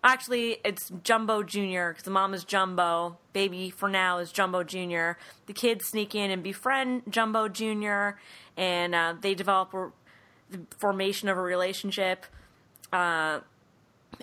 [0.06, 1.88] Actually, it's Jumbo Jr.
[1.88, 3.16] because the mom is Jumbo.
[3.32, 5.18] Baby for now is Jumbo Jr.
[5.46, 8.18] The kids sneak in and befriend Jumbo Jr.
[8.54, 9.90] and uh, they develop a,
[10.50, 12.26] the formation of a relationship.
[12.92, 13.40] Uh,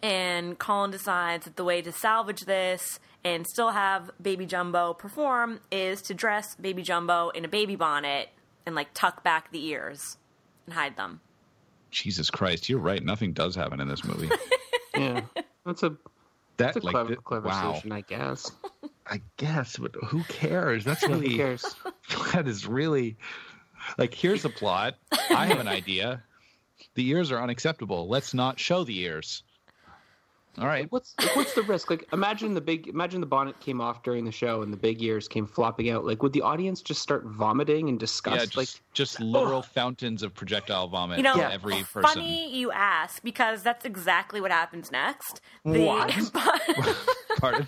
[0.03, 5.61] and Colin decides that the way to salvage this and still have Baby Jumbo perform
[5.71, 8.29] is to dress Baby Jumbo in a baby bonnet
[8.67, 10.17] and like tuck back the ears
[10.67, 11.21] and hide them.
[11.89, 13.03] Jesus Christ, you're right.
[13.03, 14.29] Nothing does happen in this movie.
[14.95, 15.21] yeah,
[15.65, 15.97] that's a That
[16.57, 17.61] that's a like clever, the- clever wow.
[17.71, 18.51] solution, I guess.
[19.07, 20.85] I guess, but who cares?
[20.85, 21.75] That's Who really cares?
[22.33, 23.17] that is really
[23.97, 24.95] like here's the plot.
[25.29, 26.23] I have an idea.
[26.95, 28.07] The ears are unacceptable.
[28.07, 29.43] Let's not show the ears.
[30.57, 30.91] All right.
[30.91, 31.89] What's like, what's the risk?
[31.89, 35.01] Like, imagine the big, imagine the bonnet came off during the show and the big
[35.01, 36.05] ears came flopping out.
[36.05, 38.35] Like, would the audience just start vomiting in disgust?
[38.37, 42.01] Yeah, just, like, just literal fountains of projectile vomit You know, from every person.
[42.01, 45.39] funny you ask because that's exactly what happens next.
[45.63, 46.13] The, What?
[46.33, 46.97] but-
[47.37, 47.67] Pardon?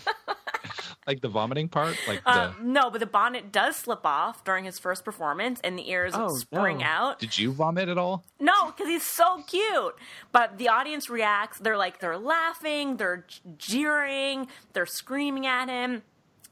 [1.08, 1.98] Like the vomiting part?
[2.08, 5.78] Like the uh, no, but the bonnet does slip off during his first performance, and
[5.78, 6.86] the ears Oh, spring no.
[6.86, 7.20] out.
[7.20, 8.24] Did you vomit at all?
[8.40, 9.96] No, because he's so cute.
[10.32, 11.60] But the audience reacts.
[11.60, 13.26] They're like they're laughing, they're
[13.58, 16.04] jeering, they're screaming at him,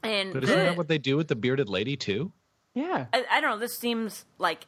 [0.02, 2.32] and But isn't the- that what they do with the bearded lady too?
[2.74, 3.58] yeah, I, I don't know.
[3.58, 4.66] This seems like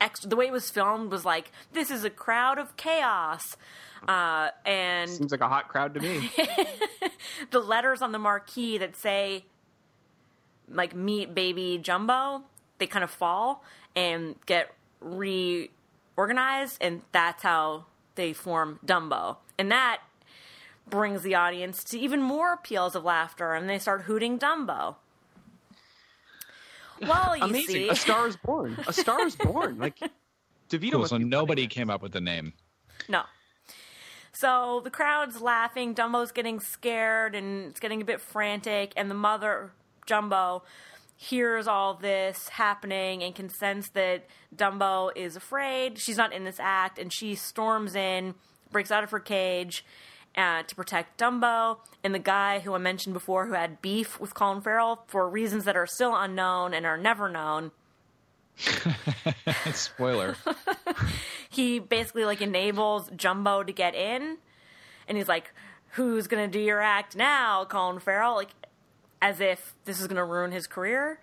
[0.00, 0.28] extra.
[0.28, 3.56] The way it was filmed was like this is a crowd of chaos,
[4.06, 6.30] uh, and seems like a hot crowd to me.
[7.50, 9.44] the letters on the marquee that say
[10.70, 12.42] like meet baby jumbo
[12.78, 13.64] they kind of fall
[13.96, 17.84] and get reorganized and that's how
[18.14, 20.00] they form dumbo and that
[20.88, 24.96] brings the audience to even more peals of laughter and they start hooting dumbo
[27.00, 27.66] well you Amazing.
[27.74, 28.76] see A star is born.
[28.86, 29.78] A star is born.
[29.78, 29.98] Like,
[30.70, 31.00] DeVito Cool.
[31.00, 32.52] must So be nobody loving came up with the name.
[33.08, 33.22] No.
[34.32, 39.14] So the crowd's laughing, Dumbo's getting scared and it's getting a bit frantic, and the
[39.14, 39.72] mother,
[40.06, 40.62] Jumbo,
[41.16, 45.98] hears all this happening and can sense that Dumbo is afraid.
[45.98, 48.34] She's not in this act, and she storms in,
[48.70, 49.84] breaks out of her cage
[50.36, 51.78] uh, to protect Dumbo.
[52.04, 55.64] And the guy who I mentioned before, who had beef with Colin Farrell for reasons
[55.64, 57.72] that are still unknown and are never known,
[59.72, 60.36] Spoiler.
[61.50, 64.38] he basically like enables Jumbo to get in,
[65.06, 65.52] and he's like,
[65.92, 68.50] "Who's gonna do your act now, Colin Farrell?" Like,
[69.22, 71.20] as if this is gonna ruin his career.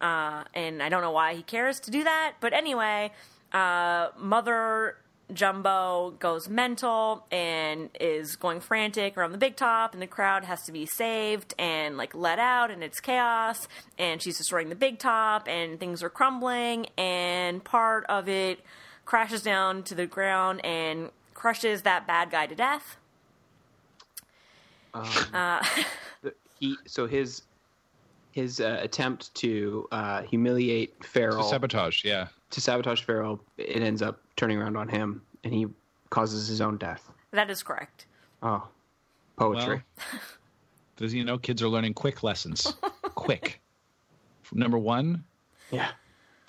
[0.00, 3.12] Uh, and I don't know why he cares to do that, but anyway,
[3.52, 4.96] uh, Mother
[5.34, 10.62] Jumbo goes mental and is going frantic around the big top, and the crowd has
[10.64, 13.68] to be saved and like let out, and it's chaos.
[13.98, 18.60] And she's destroying the big top, and things are crumbling, and part of it
[19.04, 22.96] crashes down to the ground and crushes that bad guy to death.
[24.94, 25.64] Um, Uh,
[26.60, 27.42] he so his
[28.32, 32.28] his uh, attempt to uh, humiliate Farrell To sabotage, yeah.
[32.50, 35.66] to sabotage Farrell, it ends up turning around on him, and he
[36.10, 37.10] causes his own death.
[37.30, 38.06] that is correct.
[38.42, 38.66] Oh,
[39.36, 39.82] poetry.
[40.12, 40.20] Well,
[40.96, 42.74] does you know kids are learning quick lessons.
[43.14, 43.60] quick.
[44.52, 45.24] Number one,
[45.70, 45.90] yeah,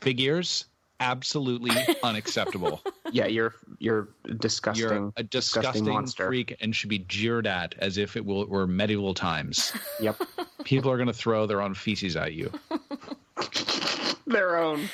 [0.03, 0.65] big ears,
[0.99, 1.71] absolutely
[2.03, 2.81] unacceptable.
[3.11, 3.27] yeah.
[3.27, 4.89] You're you're disgusting.
[4.89, 6.27] You're a disgusting, monster.
[6.27, 9.71] freak and should be jeered at as if it will, were medieval times.
[10.01, 10.21] Yep,
[10.63, 12.51] People are going to throw their own feces at you.
[14.27, 14.89] their own.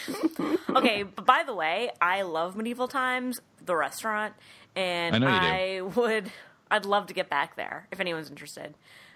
[0.69, 4.34] Okay, but by the way, I love medieval times, the restaurant,
[4.75, 5.47] and I know you do.
[5.47, 6.32] I would,
[6.71, 8.75] I'd love to get back there if anyone's interested.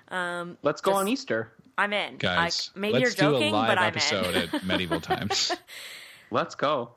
[0.10, 1.52] Um, let's go Just- on Easter.
[1.78, 2.18] I'm in.
[2.18, 4.50] Guys, I, maybe let's you're joking, do a live but I'm episode in.
[4.54, 5.52] at medieval times.
[6.32, 6.92] Let's go.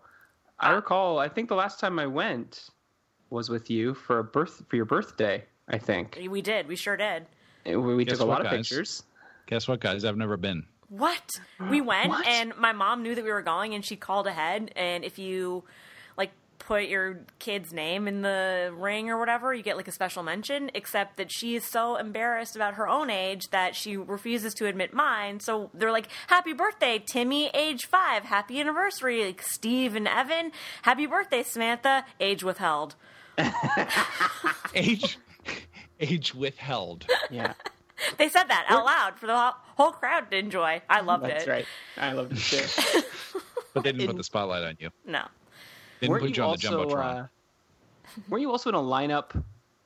[0.59, 1.19] I uh, recall.
[1.19, 2.71] I think the last time I went
[3.31, 5.45] was with you for a birth for your birthday.
[5.69, 6.69] I think we did.
[6.69, 7.27] We sure did.
[7.64, 8.69] we, we took a lot what, of guys?
[8.69, 9.03] pictures.
[9.47, 10.05] Guess what, guys?
[10.05, 10.67] I've never been.
[10.89, 11.31] What?
[11.71, 12.27] We went, What?
[12.27, 14.71] and my mom knew that we were going, and she called ahead.
[14.77, 15.65] And if you
[16.17, 16.31] like
[16.61, 20.71] put your kid's name in the ring or whatever, you get like a special mention.
[20.75, 24.93] Except that she is so embarrassed about her own age that she refuses to admit
[24.95, 25.41] mine.
[25.41, 28.25] So they're like, "Happy birthday, Timmy, age five.
[28.25, 30.53] Happy anniversary, like Steve and Evan.
[30.83, 32.95] Happy birthday, Samantha, age withheld."
[34.75, 35.19] Age,
[36.01, 37.07] age withheld.
[37.31, 37.55] Yeah,
[38.19, 40.83] They said that out loud for the whole- whole crowd to enjoy.
[40.89, 41.47] I loved that's it.
[41.47, 41.67] That's right.
[41.97, 43.01] I loved it too.
[43.75, 44.89] But they didn't In- put the spotlight on you.
[45.05, 45.23] No.
[46.01, 47.25] Didn't Weren't put you, on the also, jumbotron.
[47.25, 47.27] uh,
[48.31, 49.43] were you also in a lineup,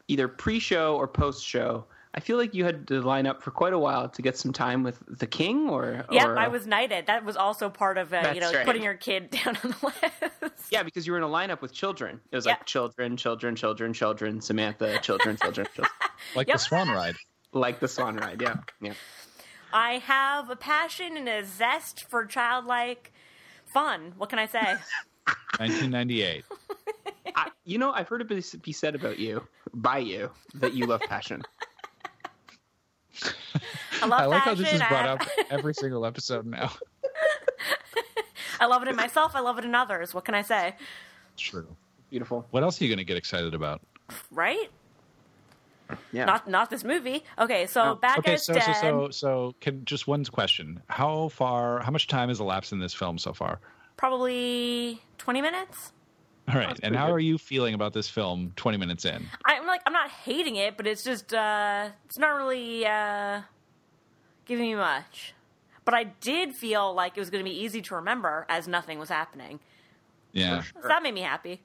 [0.07, 1.85] either pre-show or post-show?
[2.15, 4.53] I feel like you had to line up for quite a while to get some
[4.53, 7.07] time with the king, or yeah, or, I was knighted.
[7.07, 8.67] That was also part of uh, you know right.
[8.67, 9.77] putting your kid down on the
[10.43, 10.73] list.
[10.73, 12.21] Yeah, because you were in a lineup with children.
[12.33, 12.53] It was Yeah.
[12.53, 15.93] like children, children, children, children, Samantha, children, children, children.
[16.35, 16.57] like yep.
[16.57, 17.15] the swan ride.
[17.53, 18.41] Like the swan ride.
[18.41, 18.95] Yeah, yeah.
[19.73, 23.13] I have a passion and a zest for childlike
[23.67, 24.15] fun.
[24.17, 24.77] What can I say?
[25.59, 26.45] 1998.
[27.37, 30.87] I, you know, I've heard it be- be said about you, by you, that you
[30.87, 31.43] love passion.
[34.03, 36.73] I love I like how this is brought up every single episode now.
[38.61, 39.33] I love it in myself.
[39.35, 40.15] I love it in others.
[40.15, 40.75] What can I say?
[41.37, 41.69] True.
[42.11, 42.47] Beautiful.
[42.51, 43.81] What else are you going to get excited about?
[44.31, 44.71] Right?
[46.13, 46.25] Yeah.
[46.25, 47.23] Not not this movie.
[47.39, 48.63] Okay, so Oh, bad okay, guy's so dead.
[48.77, 50.83] so so so can just one question.
[50.89, 53.61] How far how much time has elapsed in this film so far?
[53.97, 55.93] Probably twenty minutes.
[56.49, 56.81] All right.
[56.83, 57.13] And how good.
[57.13, 59.25] are you feeling about this film 20 minutes in?
[59.45, 63.43] I'm like I'm not hating it, but it's just uh it's not really uh
[64.47, 65.35] giving me much.
[65.85, 68.99] But I did feel like it was going to be easy to remember as nothing
[68.99, 69.61] was happening.
[70.33, 70.63] Yeah.
[70.63, 71.61] So that made me happy.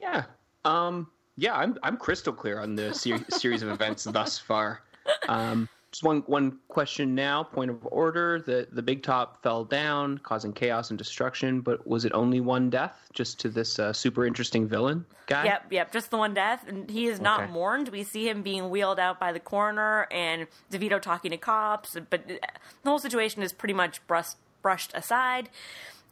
[0.00, 0.24] Yeah.
[0.64, 1.08] Um.
[1.36, 4.82] Yeah, I'm I'm crystal clear on the ser- series of events thus far.
[5.28, 5.68] Um.
[5.90, 7.44] Just one one question now.
[7.44, 11.60] Point of order: the the big top fell down, causing chaos and destruction.
[11.60, 15.44] But was it only one death, just to this uh, super interesting villain guy?
[15.44, 17.52] Yep, yep, just the one death, and he is not Okay.
[17.52, 17.90] mourned.
[17.90, 22.26] We see him being wheeled out by the coroner, and DeVito talking to cops, but
[22.26, 22.40] the
[22.84, 25.48] whole situation is pretty much brushed brushed aside,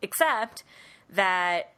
[0.00, 0.62] except
[1.10, 1.72] that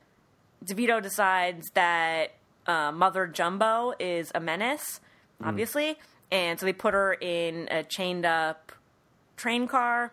[0.63, 2.33] DeVito decides that
[2.67, 5.01] uh, Mother Jumbo is a menace,
[5.43, 5.97] obviously,
[6.31, 8.73] and so they put her in a chained up
[9.37, 10.13] train car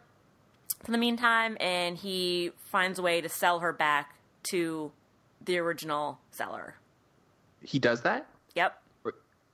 [0.84, 4.16] for the meantime, and he finds a way to sell her back
[4.52, 4.92] to
[5.44, 6.76] the original seller.
[7.64, 8.28] He does that.
[8.56, 8.82] Yep.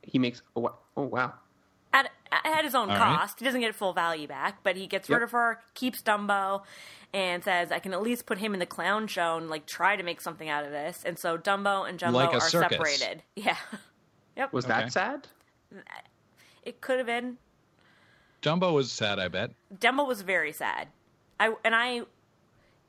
[0.03, 0.41] He makes.
[0.55, 1.33] Oh, oh wow.
[1.93, 3.17] At, at his own All right.
[3.19, 3.39] cost.
[3.39, 5.15] He doesn't get full value back, but he gets Yep.
[5.17, 6.61] rid of her, keeps Dumbo,
[7.13, 9.95] and says, I can at least put him in the clown show and like try
[9.95, 11.03] to make something out of this.
[11.05, 12.77] And so Dumbo and Jumbo Like a are circus.
[12.77, 13.23] separated.
[13.35, 13.57] Yeah.
[14.35, 14.53] Yep.
[14.53, 14.73] Was Okay.
[14.73, 15.27] that sad?
[16.63, 17.37] it could have been.
[18.41, 19.51] Dumbo was sad, I bet.
[19.75, 20.89] Dumbo was very sad.
[21.39, 22.01] I and I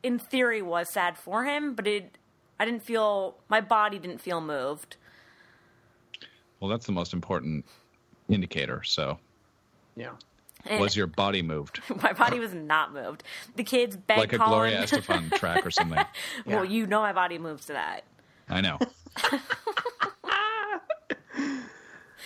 [0.02, 2.18] in theory was sad for him, but it
[2.60, 4.96] I didn't feel my body didn't feel moved.
[6.60, 7.64] Well, that's the most important
[8.28, 8.82] indicator.
[8.82, 9.18] So,
[9.96, 10.10] Yeah.
[10.66, 13.22] And was your body moved my body was not moved.
[13.56, 14.50] The kids begged like a Colin.
[14.50, 16.04] Gloria Estefan track or something?
[16.46, 18.04] Well, you know my body moves to that.
[18.48, 18.78] I know.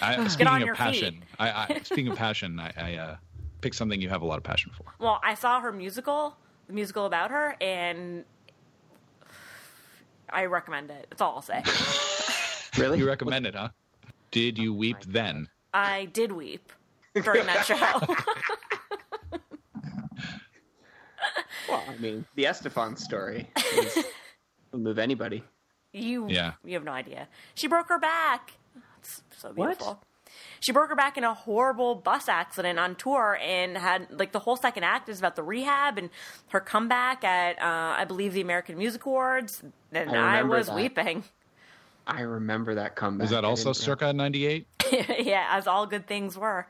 [0.00, 3.16] I, speaking of passion, I, I speaking of passion, I, I uh,
[3.60, 4.84] picked something you have a lot of passion for.
[4.98, 8.24] Well, I saw her musical, the musical about her, and
[10.28, 11.06] I recommend it.
[11.10, 11.62] That's all I'll say.
[12.80, 12.98] Really?
[12.98, 13.68] You recommend it, huh?
[14.30, 15.48] Did you weep Oh my then?
[15.74, 16.72] I did weep
[17.14, 17.76] during that show.
[21.68, 24.04] well, I mean, the Estefan story is,
[24.72, 25.44] will move anybody.
[25.92, 26.52] you, Yeah.
[26.64, 27.28] you have no idea.
[27.54, 28.52] She broke her back.
[28.98, 29.56] It's so What?
[29.78, 30.02] beautiful.
[30.60, 34.38] She broke her back in a horrible bus accident on tour and had like the
[34.38, 36.08] whole second act is about the rehab and
[36.48, 39.62] her comeback at uh, I believe the American Music Awards.
[39.92, 40.76] And I I, was that.
[40.76, 41.24] weeping.
[42.06, 43.24] I remember that comeback.
[43.24, 44.66] Was that also circa 98?
[45.18, 46.66] yeah, as all good things were.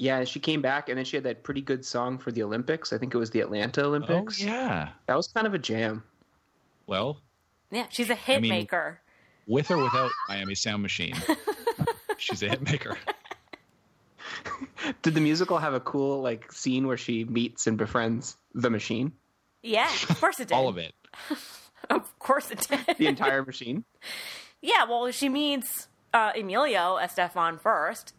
[0.00, 2.90] Yeah, she came back and then she had that pretty good song for the Olympics.
[2.92, 4.10] I think it was the Atlanta Olympics.
[4.10, 4.42] Oh, Olympics.
[4.42, 4.88] yeah.
[5.06, 6.02] That was kind of a jam.
[6.86, 7.20] Well,
[7.70, 8.98] Yeah, she's a hit mean- maker.
[9.46, 11.14] with or without Miami Sound Machine,
[12.16, 12.96] she's a hit maker.
[15.02, 19.12] Did the musical have a cool like scene where she meets and befriends the machine?
[19.62, 20.54] Yeah, of course it did.
[20.54, 20.94] All of it.
[21.90, 22.96] Of course it did.
[22.96, 23.84] The entire machine?
[24.62, 28.14] Yeah, well, she meets uh, Emilio Estefan first.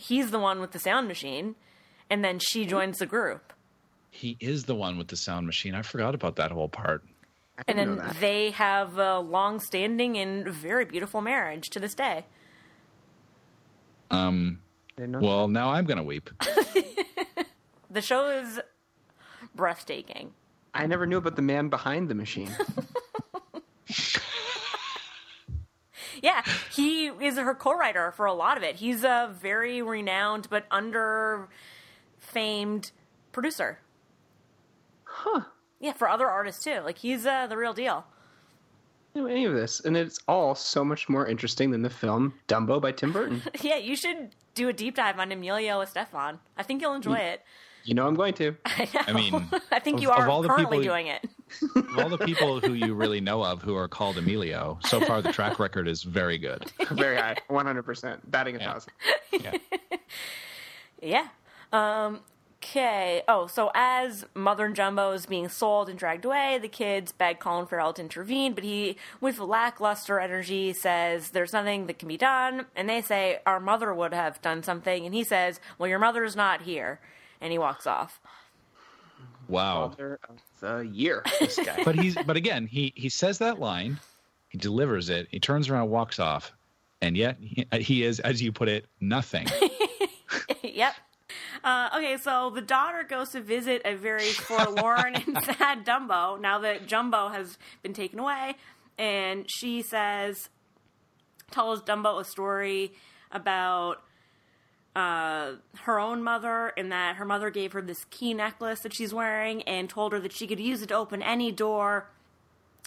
[0.00, 1.56] He's the one with the sound machine,
[2.08, 3.52] and then she joins the group.
[4.10, 5.74] He is the one with the sound machine.
[5.74, 7.04] I forgot about that whole part.
[7.68, 12.24] And then they have a long-standing and very beautiful marriage to this day.
[14.10, 14.60] Um,
[14.96, 16.30] I didn't well, now I'm going to weep.
[17.92, 18.60] The show is
[19.52, 20.32] breathtaking.
[20.72, 22.50] I never knew about the man behind the machine.
[26.22, 26.42] Yeah,
[26.74, 28.76] he is her co-writer for a lot of it.
[28.76, 31.50] He's a very renowned but under-famed
[33.32, 33.78] producer.
[35.04, 35.40] huh.
[35.82, 36.80] Yeah, for other artists too.
[36.84, 38.04] Like he's uh, the real deal.
[39.14, 42.80] Know any of this, and it's all so much more interesting than the film Dumbo
[42.80, 43.42] by Tim Burton.
[43.62, 46.38] Yeah, you should do a deep dive on Emilio Estefan.
[46.56, 47.40] I think you'll enjoy it.
[47.84, 48.54] You know I'm going to.
[48.66, 49.00] I, know.
[49.08, 51.24] I mean, I think of- you are all currently people- doing it.
[51.76, 55.20] Of all the people who you really know of who are called Emilio, so far
[55.22, 56.70] the track record is very good.
[56.90, 58.72] Very high, 100%, batting a Yeah.
[58.72, 58.92] thousand.
[59.32, 59.52] Yeah.
[61.02, 61.28] Yeah.
[61.72, 62.20] Um.
[62.62, 63.22] Okay.
[63.26, 67.38] Oh, so as Mother and Jumbo is being sold and dragged away, the kids beg
[67.38, 72.18] Colin Farrell to intervene, but he, with lackluster energy, says there's nothing that can be
[72.18, 72.66] done.
[72.76, 76.36] And they say our mother would have done something, and he says, "Well, your mother's
[76.36, 77.00] not here,"
[77.40, 78.20] and he walks off.
[79.50, 79.88] Wow.
[79.90, 81.82] Father of the year, this guy.
[81.84, 83.98] But he's but again, he he says that line,
[84.48, 86.52] he delivers it, he turns around, walks off,
[87.00, 89.46] and yet he, he is, as you put it, nothing.
[90.62, 90.94] yep.
[91.62, 96.58] Uh, okay, so the daughter goes to visit a very forlorn and sad Dumbo now
[96.60, 98.56] that Jumbo has been taken away,
[98.98, 100.48] and she says,
[101.50, 102.92] tells Dumbo a story
[103.32, 104.02] about
[104.96, 109.14] uh, her own mother, and that her mother gave her this key necklace that she's
[109.14, 112.08] wearing, and told her that she could use it to open any door.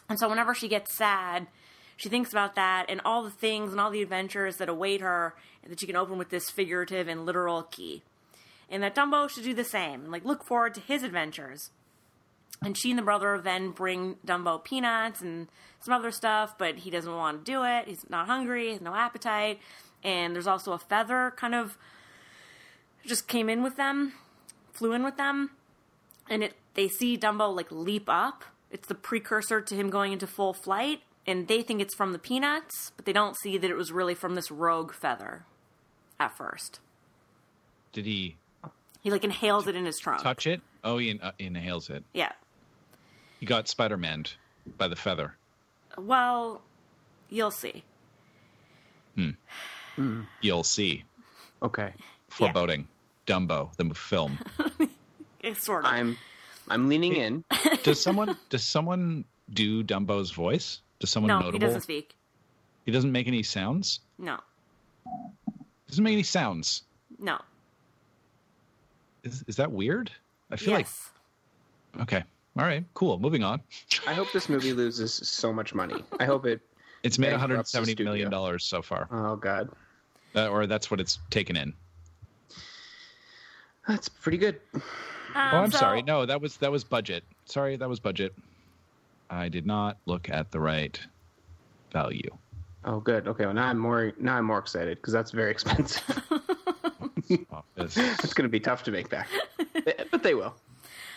[0.10, 1.48] And so, whenever she gets sad,
[1.96, 5.36] she thinks about that and all the things and all the adventures that await her
[5.68, 8.04] that she can open with this figurative and literal key.
[8.70, 11.70] And that Dumbo should do the same, like look forward to his adventures.
[12.62, 15.48] And she and the brother then bring Dumbo peanuts and
[15.82, 17.88] some other stuff, but he doesn't want to do it.
[17.88, 19.60] He's not hungry, has no appetite.
[20.04, 21.78] And there's also a feather kind of
[23.06, 24.13] just came in with them,
[24.74, 25.52] flew in with them,
[26.30, 28.44] and it they see Dumbo like leap up.
[28.72, 32.20] It's the precursor to him going into full flight, and they think it's from the
[32.20, 35.46] peanuts, but they don't see that it was really from this rogue feather
[36.20, 36.80] at first.
[37.92, 38.36] Did he
[39.02, 40.24] He like inhales it in his trunk.
[40.24, 40.62] touch it?
[40.84, 42.04] Oh, he in, uh, inhales it.
[42.13, 42.32] Yeah.
[43.39, 44.26] He got Spider Man
[44.78, 45.36] by the feather.
[45.98, 46.62] Well,
[47.30, 47.84] you'll see.
[49.97, 50.25] Mm.
[50.41, 51.03] You'll see.
[51.62, 51.93] Okay.
[52.29, 52.88] Foreboding.
[53.27, 54.38] Dumbo, the film.
[55.43, 55.91] It's sort of.
[55.91, 56.17] I'm
[56.69, 57.43] I'm leaning in.
[57.84, 60.79] Does someone does someone do Dumbo's voice?
[60.99, 61.60] Does someone no, notable?
[61.60, 62.15] he doesn't speak.
[62.86, 63.99] He doesn't make any sounds.
[64.17, 64.39] No,
[65.89, 66.84] Doesn't make any sounds.
[67.19, 67.39] no.
[69.23, 70.12] Is is that weird?
[70.49, 71.10] I feel yes.
[71.93, 72.23] like okay.
[72.58, 73.19] All right, cool.
[73.19, 73.62] Moving on.
[74.08, 76.03] I hope this movie loses so much money.
[76.19, 76.62] I hope it.
[77.03, 79.69] It's made 170 million dollars so far, Oh God,
[80.36, 81.74] uh, or that's what it's taken in.
[83.88, 84.60] that's pretty good.
[84.76, 84.80] Oh,
[85.36, 86.01] Um, I'm so- sorry.
[86.03, 87.24] No, that was that was budget.
[87.45, 88.34] Sorry, that was budget.
[89.30, 90.99] I did not look at the right
[91.91, 92.30] value.
[92.86, 93.28] Oh, good.
[93.28, 96.03] Okay, well now I'm more now I'm more excited because that's very expensive.
[97.53, 99.30] Oh, it's going to be tough to make back,
[100.12, 100.53] but they will.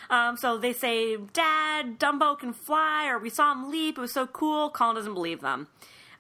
[0.09, 3.99] Um, so they say, Dad, Dumbo can fly, or we saw him leap.
[3.99, 4.71] It was so cool.
[4.71, 5.67] Colin doesn't believe them.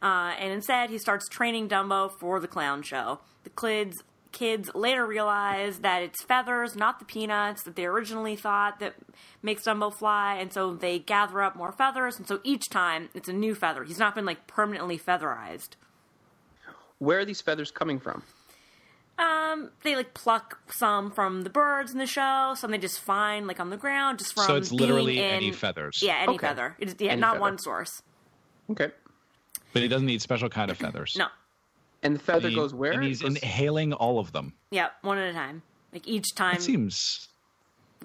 [0.02, 3.20] Uh, and instead, he starts training Dumbo for the clown show.
[3.44, 8.78] The kids, kids later realize that it's feathers, not the peanuts that they originally thought
[8.80, 8.94] that
[9.42, 13.28] makes Dumbo fly, and so they gather up more feathers, and so each time it's
[13.28, 13.84] a new feather.
[13.84, 15.70] He's not been like permanently featherized.
[16.98, 18.22] Where are these feathers coming from?
[19.18, 23.46] Um, they like pluck some from the birds in the show, some they just find
[23.46, 24.44] like on the ground, just from.
[24.44, 26.00] So it's being literally in- any feathers.
[26.02, 26.46] Yeah, any Okay.
[26.46, 26.76] feather.
[26.78, 27.40] It's yeah, Any not feather.
[27.40, 28.02] one source.
[28.70, 28.90] Okay.
[29.76, 31.14] But he doesn't need special kind of feathers.
[31.18, 31.26] No.
[32.02, 32.92] And the feather He- goes where?
[32.92, 34.52] And he's goes- inhaling all of them.
[34.70, 35.62] Yeah, one at a time.
[35.92, 36.56] Like each time.
[36.56, 37.28] It seems.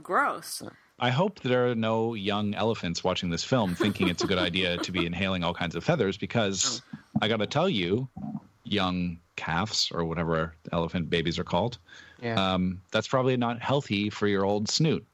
[0.03, 0.61] gross.
[0.99, 4.77] I hope there are no young elephants watching this film thinking it's a good idea
[4.77, 6.81] to be inhaling all kinds of feathers because
[7.21, 8.07] I got to tell you,
[8.63, 11.77] young calves or whatever elephant babies are called,
[12.21, 12.35] yeah.
[12.53, 15.05] um, that's probably not healthy for your old snoot.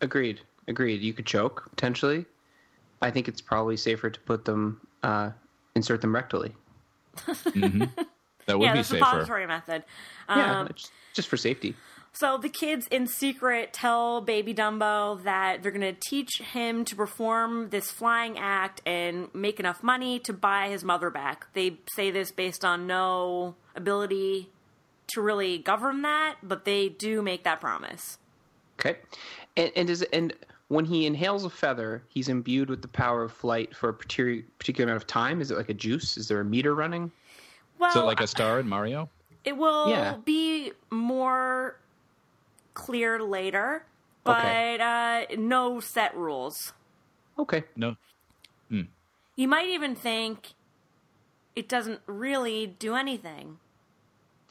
[0.00, 0.40] Agreed.
[0.66, 1.00] Agreed.
[1.00, 2.26] You could choke potentially.
[3.00, 5.30] I think it's probably safer to put them, uh,
[5.74, 6.52] insert them rectally.
[8.46, 9.04] That would yeah, be the safer.
[9.04, 9.84] suppository method.
[10.28, 11.74] Yeah, Um, it's just for safety.
[12.12, 16.94] So the kids in secret tell baby Dumbo that they're going to teach him to
[16.94, 21.46] perform this flying act and make enough money to buy his mother back.
[21.54, 24.50] They say this based on no ability
[25.14, 28.18] to really govern that, but they do make that promise.
[28.78, 28.98] Okay.
[29.56, 30.34] And and is and
[30.74, 34.42] when he inhales a feather, he's imbued with the power of flight for a particular
[34.58, 35.40] particular amount of time.
[35.40, 36.16] Is it like a juice?
[36.16, 37.10] Is there a meter running?
[37.78, 39.08] Well, So, like a star in Mario?
[39.44, 40.16] it will Yeah.
[40.24, 41.76] be more
[42.74, 43.84] clear later,
[44.24, 44.78] but Okay.
[44.80, 46.72] uh, no set rules.
[47.38, 47.64] Okay.
[47.76, 47.96] No.
[49.36, 50.54] You might even think
[51.56, 53.58] it doesn't really do anything.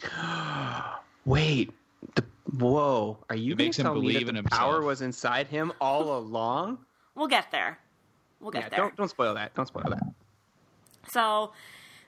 [1.26, 1.72] Wait.
[2.54, 3.18] The whoa.
[3.30, 5.48] Are you It going to him tell me believe that in the power was inside
[5.48, 6.80] him all along?
[7.16, 7.80] We'll get there.
[8.40, 8.70] We'll get yeah.
[8.70, 8.80] there.
[8.80, 9.54] Don't don't spoil that.
[9.56, 10.04] Don't spoil that.
[11.12, 11.52] So,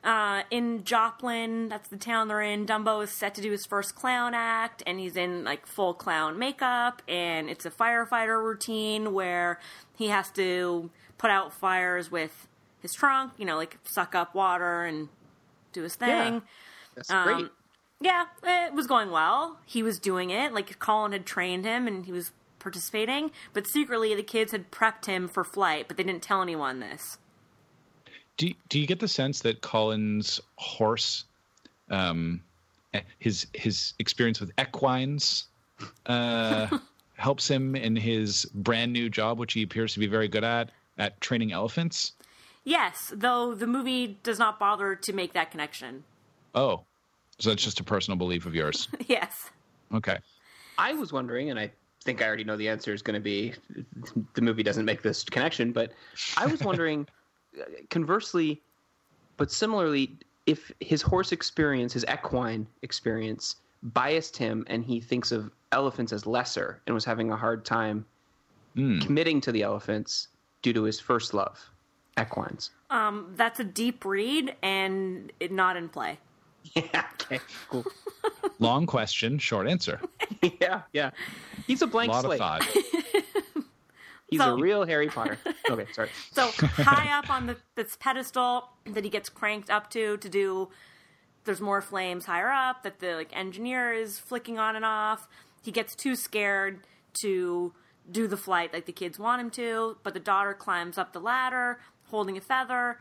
[0.04, 3.96] uh, in Joplin, that's the town they're in, Dumbo is set to do his first
[3.96, 9.60] clown act, and he's in like full clown makeup, and it's a firefighter routine where
[9.98, 12.48] he has to put out fires with
[12.82, 15.10] his trunk, you know, like suck up water and
[15.74, 16.10] do his thing.
[16.36, 16.40] Yeah.
[16.96, 17.52] That's Um, great.
[18.02, 19.60] Yeah, it was going well.
[19.66, 20.54] He was doing it.
[20.54, 25.06] Like Colin had trained him and he was participating, but secretly the kids had prepped
[25.06, 27.18] him for flight, but they didn't tell anyone this.
[28.38, 31.24] Do do you get the sense that Colin's horse,
[31.90, 32.42] um,
[32.94, 35.46] eh, his his experience with equines,
[36.08, 36.78] uh,
[37.16, 40.72] helps him in his brand new job, which he appears to be very good at,
[40.98, 42.12] at training elephants?
[42.66, 46.04] Yes, though the movie does not bother to make that connection.
[46.54, 46.84] Oh,
[47.40, 48.88] so that's just a personal belief of yours.
[49.08, 49.52] yes.
[49.94, 50.18] Okay.
[50.78, 51.72] I was wondering, and I
[52.04, 53.54] think I already know the answer is going to be
[54.34, 55.94] the movie doesn't make this connection, but
[56.38, 57.08] I was wondering,
[57.60, 58.62] uh, conversely,
[59.38, 65.52] but similarly, if his horse experience, his equine experience, biased him and he thinks of
[65.72, 68.06] elephants as lesser and was having a hard time
[68.76, 70.28] committing to the elephants
[70.62, 71.72] due to his first love,
[72.18, 72.72] equines.
[72.90, 76.20] Um, that's a deep read and not in play.
[76.76, 77.40] Yeah, okay,
[77.70, 77.86] cool.
[78.60, 80.00] Long question, short answer.
[80.62, 81.12] yeah, yeah.
[81.68, 82.42] He's a A blank lot slate.
[82.42, 83.64] of thought.
[84.28, 85.38] He's So- a real Harry Potter.
[85.70, 86.10] Okay, sorry.
[86.32, 86.50] So
[86.84, 90.70] high up on the, this pedestal that he gets cranked up to to do.
[91.44, 95.28] There's more flames higher up that the like engineer is flicking on and off.
[95.62, 96.80] He gets too scared
[97.22, 97.74] to
[98.10, 101.20] do the flight like the kids want him to, but the daughter climbs up the
[101.20, 103.00] ladder holding a feather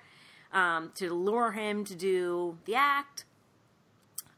[0.53, 3.25] um, to lure him to do the act.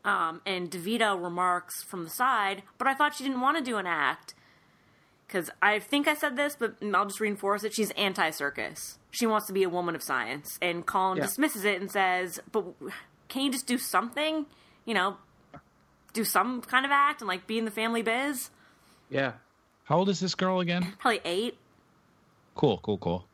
[0.06, 3.76] Um, and DeVito remarks from the side, but I thought she didn't want to do
[3.76, 4.34] an act
[5.26, 7.74] because I think I said this, but I'll just reinforce it.
[7.74, 8.98] She's anti-circus.
[9.10, 11.24] She wants to be a woman of science, and Colin Yeah.
[11.24, 12.66] dismisses it and says, "But
[13.28, 14.46] can you just do something?
[14.84, 15.16] You know,
[16.12, 18.50] do some kind of act and like be in the family biz?"
[19.10, 19.32] Yeah.
[19.84, 20.94] How old is this girl again?
[21.00, 21.58] Probably eight.
[22.54, 23.26] Cool, cool, cool.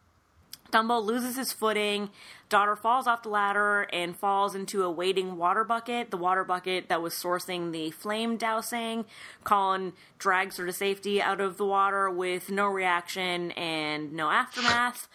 [0.73, 2.11] Dumbo loses his footing.
[2.49, 6.89] Daughter falls off the ladder and falls into a waiting water bucket, the water bucket
[6.89, 9.05] that was sourcing the flame dousing.
[9.45, 15.09] Colin drags her to safety out of the water with no reaction and no aftermath.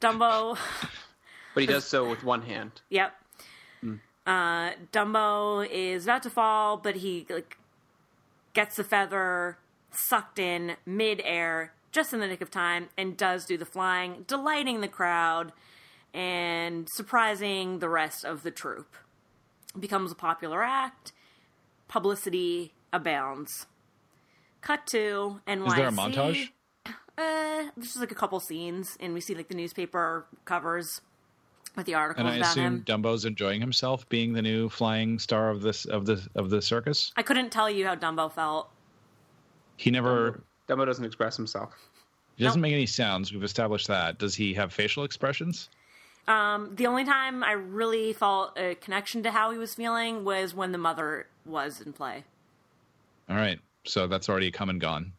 [0.00, 0.58] Dumbo,
[1.54, 2.82] But he does so with one hand.
[2.90, 3.14] yep.
[4.26, 7.56] Uh, Dumbo is about to fall, but he like
[8.54, 9.56] gets the feather
[9.92, 14.80] sucked in mid-air just in the nick of time and does do the flying, delighting
[14.80, 15.52] the crowd
[16.12, 18.96] and surprising the rest of the troupe.
[19.78, 21.12] Becomes a popular act.
[21.88, 23.66] Publicity abounds.
[24.60, 25.68] Cut to NYC.
[25.68, 26.48] Is there a montage?
[27.18, 31.00] Uh, there's just like a couple scenes, and we see like the newspaper covers.
[31.76, 32.84] with the articles And I about assume him.
[32.84, 37.12] Dumbo's enjoying himself being the new flying star of this of the of the circus.
[37.16, 38.70] I couldn't tell you how Dumbo felt.
[39.76, 41.74] He never Dumbo doesn't express himself.
[42.36, 42.68] he doesn't Nope.
[42.68, 43.32] make any sounds.
[43.32, 44.18] We've established that.
[44.18, 45.68] Does he have facial expressions?
[46.28, 50.54] Um, the only time I really felt a connection to how he was feeling was
[50.54, 52.24] when the mother was in play.
[53.30, 53.60] All right.
[53.84, 55.12] So that's already come and gone.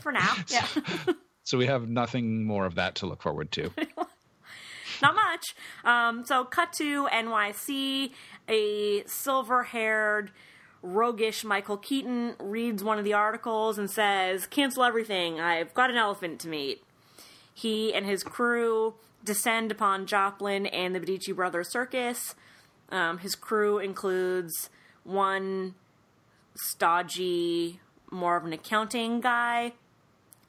[0.00, 0.66] For now, yeah,
[1.44, 3.70] So we have nothing more of that to look forward to.
[5.02, 5.54] not much.
[5.84, 8.12] Um, so cut to NYC.
[8.48, 10.30] A silver-haired,
[10.82, 15.40] roguish Michael Keaton reads one of the articles and says, "Cancel everything.
[15.40, 16.84] I've got an elephant to meet."
[17.54, 22.34] He and his crew descend upon Joplin and the Medici Brothers Circus.
[22.90, 24.70] Um, his crew includes
[25.04, 25.74] one
[26.54, 27.80] stodgy,
[28.10, 29.72] more of an accounting guy,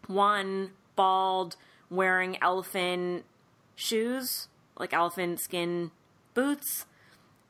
[0.07, 1.55] one bald,
[1.89, 3.25] wearing elephant
[3.75, 5.91] shoes, like elephant skin
[6.33, 6.85] boots.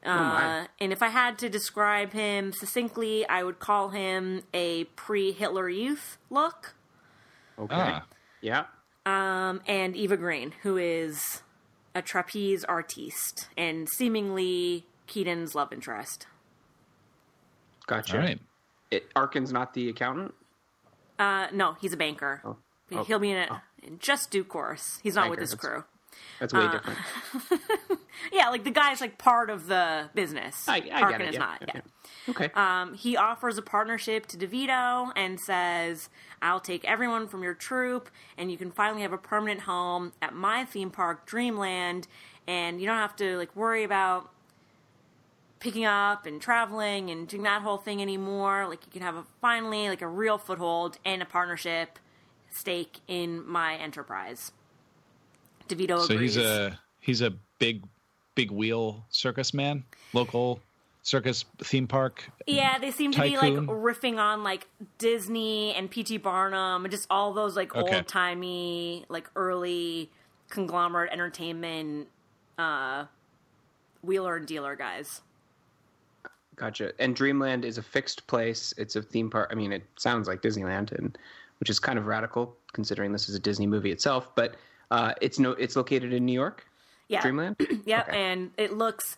[0.06, 0.68] Uh, my.
[0.80, 5.70] and if I had to describe him succinctly, I would call him a pre Hitler
[5.70, 6.76] Youth look.
[7.58, 7.76] Okay.
[7.76, 8.06] Ah.
[8.42, 8.66] Yeah.
[9.06, 11.42] Um, and Eva Green, who is
[11.96, 16.28] a trapeze artiste and seemingly Keaton's love interest.
[17.88, 18.18] Gotcha.
[18.18, 18.40] All right.
[18.92, 20.34] It, Arkin's not the accountant.
[21.20, 22.42] Uh, no, he's a banker.
[22.44, 22.58] Oh.
[23.06, 23.50] He'll be in it
[23.82, 25.00] in just due course.
[25.02, 25.84] He's not with his crew.
[26.40, 27.00] That's Uh, way different.
[28.32, 30.68] Yeah, like the guy's like part of the business.
[30.68, 31.30] I, I get Arkin it.
[31.30, 31.40] is yeah.
[31.40, 31.64] not.
[31.64, 31.72] Okay.
[31.76, 31.82] Yeah.
[32.30, 32.50] Okay.
[32.56, 36.10] Um, he offers a partnership to DeVito and says,
[36.42, 40.34] "I'll take everyone from your troupe, and you can finally have a permanent home at
[40.34, 42.08] my theme park, Dreamland,
[42.48, 44.30] and you don't have to like worry about
[45.60, 48.68] picking up and traveling and doing that whole thing anymore.
[48.68, 52.00] Like you can have a finally like a real foothold and a partnership
[52.52, 54.52] stake in my enterprise."
[55.68, 56.36] DeVito So agrees.
[56.36, 57.84] he's a he's a big
[58.36, 60.60] big wheel circus man, local
[61.04, 62.24] circus theme park.
[62.48, 64.68] Yeah, they seem to be like riffing on like
[64.98, 66.18] Disney and P.T.
[66.18, 67.98] Barnum and just all those like Okay.
[67.98, 70.10] old timey, like early
[70.50, 72.08] conglomerate entertainment
[72.60, 73.06] uh
[74.04, 75.22] wheeler and dealer guys.
[76.56, 76.92] Gotcha.
[77.00, 78.74] And Dreamland is a fixed place.
[78.78, 79.50] It's a theme park.
[79.52, 81.18] I mean, it sounds like Disneyland, and
[81.60, 84.30] which is kind of radical considering this is a Disney movie itself.
[84.36, 84.56] But
[84.92, 86.68] uh, it's no, it's located in New York.
[87.08, 87.22] Yeah.
[87.22, 87.56] Dreamland.
[87.86, 88.18] Yep, Okay.
[88.32, 89.18] and it looks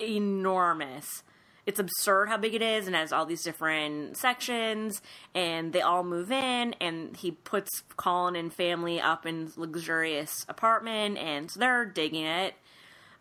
[0.00, 1.22] enormous.
[1.64, 5.00] It's absurd how big it is and has all these different sections
[5.32, 11.18] and they all move in and he puts Colin and family up in luxurious apartment
[11.18, 12.54] and so they're digging it.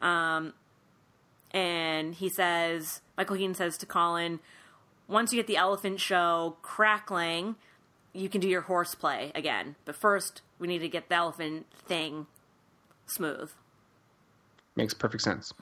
[0.01, 0.53] Um
[1.51, 4.39] and he says Michael Keaton says to Colin,
[5.07, 7.57] once you get the elephant show crackling,
[8.13, 9.75] you can do your horseplay again.
[9.85, 12.25] But first we need to get the elephant thing
[13.05, 13.51] smooth.
[14.75, 15.53] Makes perfect sense.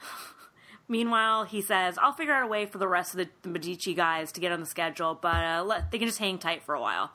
[0.88, 3.94] Meanwhile, he says, I'll figure out a way for the rest of the, the Medici
[3.94, 6.74] guys to get on the schedule, but uh, let, they can just hang tight for
[6.74, 7.12] a while.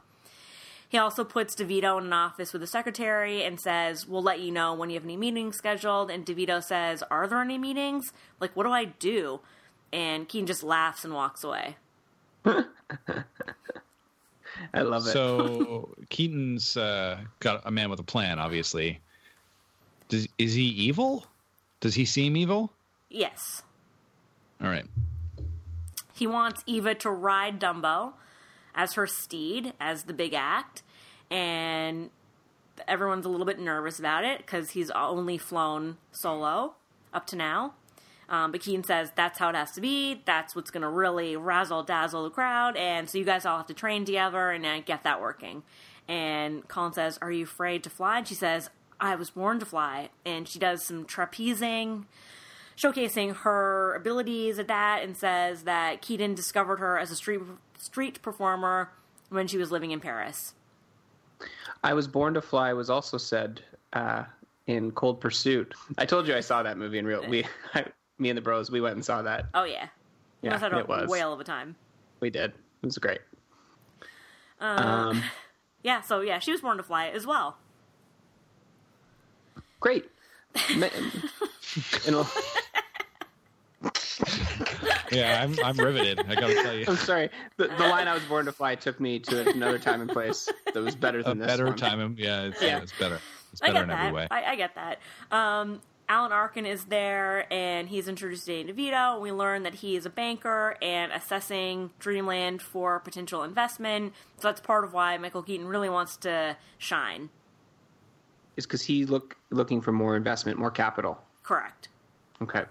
[0.88, 4.52] He also puts DeVito in an office with the secretary and says, We'll let you
[4.52, 6.10] know when you have any meetings scheduled.
[6.10, 8.14] And DeVito says, Are there any meetings?
[8.39, 9.41] Like, what do I do?
[9.91, 11.76] And Keaton just laughs and walks away.
[12.46, 12.64] I
[14.82, 15.12] love it.
[15.12, 18.39] So Keaton's uh, got a man with a plan.
[18.39, 19.02] Obviously,
[20.08, 21.26] Does, is he evil?
[21.80, 22.72] Does he seem evil?
[23.10, 23.64] Yes.
[24.62, 24.86] All right.
[26.14, 28.14] He wants Eva to ride Dumbo
[28.74, 30.84] as her steed, as the big act,
[31.30, 32.10] and
[32.88, 36.76] everyone's a little bit nervous about it because he's only flown solo
[37.14, 37.74] up to now.
[38.28, 40.22] Um, but Keaton says that's how it has to be.
[40.26, 43.68] That's what's going to really razzle dazzle the crowd, and so you guys all have
[43.68, 45.64] to train together and uh, get that working.
[46.08, 48.70] And Colin says, "Are you afraid to fly?" And she says,
[49.06, 52.06] "I was born to fly." And she does some trapezing
[52.78, 57.39] showcasing her abilities at that and says that Keaton discovered her as a street
[57.78, 58.89] street performer
[59.30, 60.53] when she was living in Paris.
[61.84, 63.62] I was born to fly was also said
[63.93, 64.24] uh,
[64.68, 65.74] in Cold Pursuit.
[65.97, 67.26] I told you I saw that movie in real.
[67.28, 67.86] We, I,
[68.18, 69.45] me and the bros, we went and saw that.
[69.53, 69.89] Oh yeah, you
[70.41, 71.10] Yeah, must have had a it was.
[71.10, 71.76] whale of a time.
[72.20, 72.51] We did.
[72.82, 73.20] It was great.
[74.60, 75.24] Uh, Um,
[75.84, 77.58] Yeah, so yeah, she was born to fly as well.
[79.86, 80.10] Great.
[80.78, 80.88] Ma-
[85.12, 86.20] Yeah, I'm I'm riveted.
[86.28, 87.30] I got to tell you, I'm sorry.
[87.58, 90.50] The, the line "I was born to fly" took me to another time and place
[90.74, 91.78] that was better a than this better one.
[91.78, 92.16] time.
[92.18, 92.80] Yeah, it's, Yeah.
[92.82, 93.20] it's better.
[93.54, 94.00] It's I better get in that.
[94.08, 94.28] every way.
[94.32, 95.00] I, I get that.
[95.32, 99.22] Um, Alan Arkin is there, and he's introduced to Danny DeVito.
[99.22, 104.14] We learn that he is a banker and assessing Dreamland for potential investment.
[104.40, 107.30] So that's part of why Michael Keaton really wants to shine.
[108.58, 111.20] Is because he look looking for more investment, more capital.
[111.43, 111.89] Correct.
[112.41, 112.64] Okay.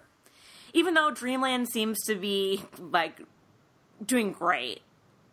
[0.72, 3.20] Even though Dreamland seems to be like
[4.04, 4.82] doing great,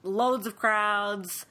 [0.03, 1.45] loads of crowds,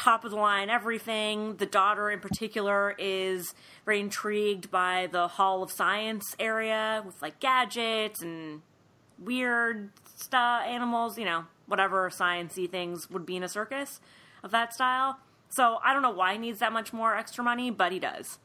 [0.00, 1.56] top of the line everything.
[1.56, 3.54] The daughter in particular is
[3.84, 8.62] very intrigued by the Hall of Science area with like gadgets and
[9.18, 14.00] weird stuff, animals, you know, whatever sciencey things would be in a circus
[14.42, 15.18] of that style.
[15.50, 18.38] So I don't know why he needs that much more extra money, but he does.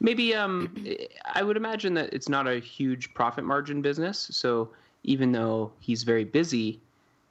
[0.00, 0.86] Maybe um,
[1.24, 4.28] I would imagine that it's not a huge profit margin business.
[4.30, 4.70] So
[5.02, 6.80] even though he's very busy,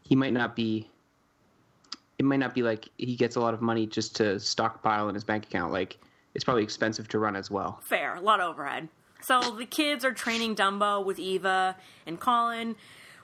[0.01, 0.89] he might not be.
[2.18, 5.14] It might not be like he gets a lot of money just to stockpile in
[5.14, 5.72] his bank account.
[5.72, 5.97] Like
[6.34, 7.80] it's probably expensive to run as well.
[7.84, 8.89] Fair, a lot of overhead.
[9.22, 12.76] So the kids are training Dumbo with Eva and Colin.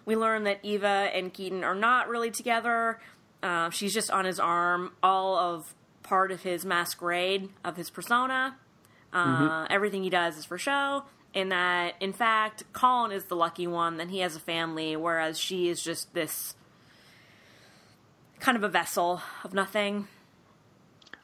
[0.05, 2.99] We learn that Eva and Keaton are not really together.
[3.43, 8.55] Uh, she's just on his arm, all of part of his masquerade of his persona.
[9.13, 11.03] Uh, Everything he does is for show.
[11.35, 15.39] And that, in fact, Colin is the lucky one, that he has a family, whereas
[15.39, 16.55] she is just this
[18.39, 20.07] kind of a vessel of nothing.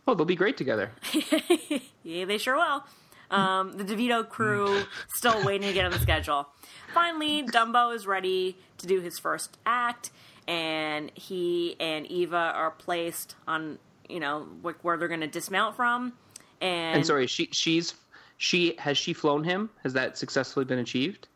[0.07, 0.91] Oh, they'll be great together.
[2.03, 2.83] Yeah, they sure will.
[3.29, 6.47] Um, the DeVito crew still waiting to get on the schedule.
[6.93, 10.09] Finally, Dumbo is ready to do his first act,
[10.49, 13.77] and he and Eva are placed on,
[14.09, 16.13] you know, wh- where they're going to dismount from.
[16.59, 17.93] And, And sorry, she she's
[18.37, 19.69] she has she flown him?
[19.83, 21.27] Has that successfully been achieved?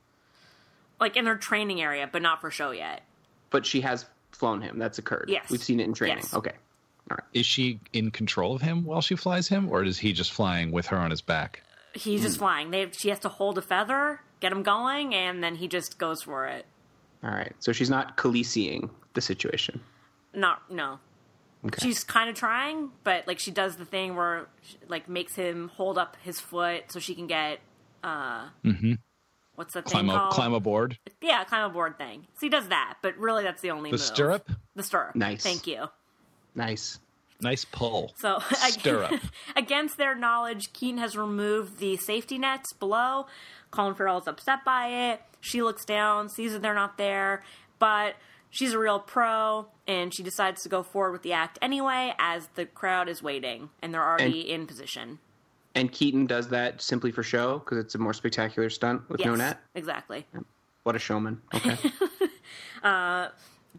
[0.99, 3.01] like in their training area, but not for show yet.
[3.49, 4.79] But she has flown him.
[4.79, 5.25] That's occurred.
[5.27, 5.49] Yes.
[5.49, 6.19] We've seen it in training.
[6.19, 6.33] Yes.
[6.33, 6.53] Okay.
[7.11, 7.23] All right.
[7.33, 10.71] Is she in control of him while she flies him, or is he just flying
[10.71, 11.61] with her on his back?
[11.93, 12.71] He's just flying.
[12.71, 16.23] They she has to hold a feather, get him going, and then he just goes
[16.23, 16.65] for it.
[17.21, 17.51] All right.
[17.59, 19.81] So she's not Khaleesiing the situation.
[20.33, 20.99] Not no.
[21.65, 21.79] Okay.
[21.81, 25.69] She's kind of trying, but like she does the thing where she, like makes him
[25.75, 27.59] hold up his foot so she can get
[28.03, 28.47] uh
[29.55, 30.33] what's that Climb thing up, called?
[30.33, 30.97] climb aboard.
[31.21, 32.23] Yeah, climb aboard thing.
[32.33, 33.99] So he does that, but really that's the only move.
[33.99, 34.13] The move.
[34.15, 35.15] stirrup, The stirrup.
[35.15, 35.41] Nice.
[35.43, 35.85] Thank you.
[36.55, 36.99] nice.
[37.39, 38.13] nice pull.
[38.17, 39.21] So Stirrup.
[39.55, 43.27] against their knowledge, Keaton has removed the safety nets below.
[43.71, 45.21] Colin Farrell is upset by it.
[45.39, 47.43] She looks down, sees that they're not there,
[47.79, 48.15] but
[48.53, 52.47] she's a real pro, and she decides to go forward with the act anyway, as
[52.53, 55.19] the crowd is waiting and they're already in position.
[55.75, 59.35] And Keaton does that simply for show because it's a more spectacular stunt with no
[59.35, 59.59] net.
[59.73, 60.27] exactly.
[60.83, 61.41] What a showman.
[61.53, 61.77] Okay.
[62.83, 63.29] Uh,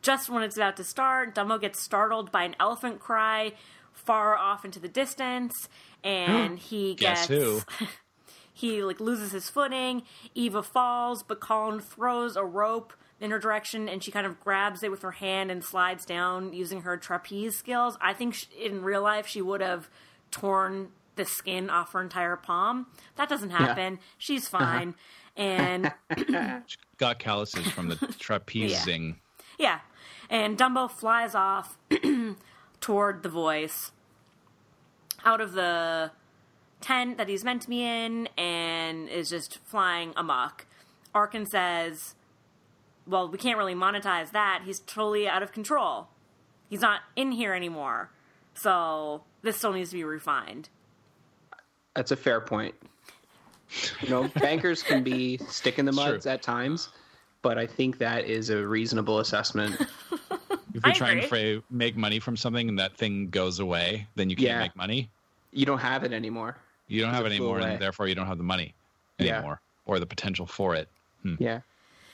[0.00, 3.52] just when it's about to start, Dumbo gets startled by an elephant cry
[3.92, 5.68] far off into the distance,
[6.02, 7.60] and he Guess gets who?
[8.54, 10.04] he like loses his footing.
[10.34, 14.82] Eva falls, but Colin throws a rope in her direction, and she kind of grabs
[14.82, 17.96] it with her hand and slides down using her trapeze skills.
[18.00, 19.88] I think sh in real life she would have
[20.30, 22.86] torn the skin off her entire palm.
[23.16, 24.00] That doesn't happen.
[24.18, 24.64] She's uh-huh.
[24.64, 24.94] fine,
[25.36, 25.92] and
[26.66, 29.16] she Got calluses from the trapezing.
[29.58, 29.80] Yeah.
[30.30, 31.76] And Dumbo flies off
[32.80, 33.90] toward the voice
[35.24, 36.12] out of the
[36.80, 40.66] tent that he's meant to be in and is just flying amok.
[41.14, 42.14] Arkin says,
[43.06, 44.62] Well, we can't really monetize that.
[44.64, 46.08] He's totally out of control.
[46.70, 48.10] He's not in here anymore.
[48.54, 50.68] So this still needs to be refined.
[51.94, 52.74] That's a fair point.
[54.02, 56.12] You know, bankers can be stick in the Sure.
[56.12, 56.88] muds at times,
[57.42, 59.80] but I think that is a reasonable assessment.
[60.76, 61.54] If you're trying to agree.
[61.60, 64.58] fra- make money from something and that thing goes away, then you can't Yeah.
[64.58, 65.08] make money.
[65.52, 66.56] You don't have it anymore.
[66.88, 67.74] You don't have it it anymore, away.
[67.74, 68.74] and therefore you don't have the money
[69.20, 69.34] Yeah.
[69.36, 70.88] anymore, or the potential for it.
[71.22, 71.36] Hmm.
[71.38, 71.60] Yeah.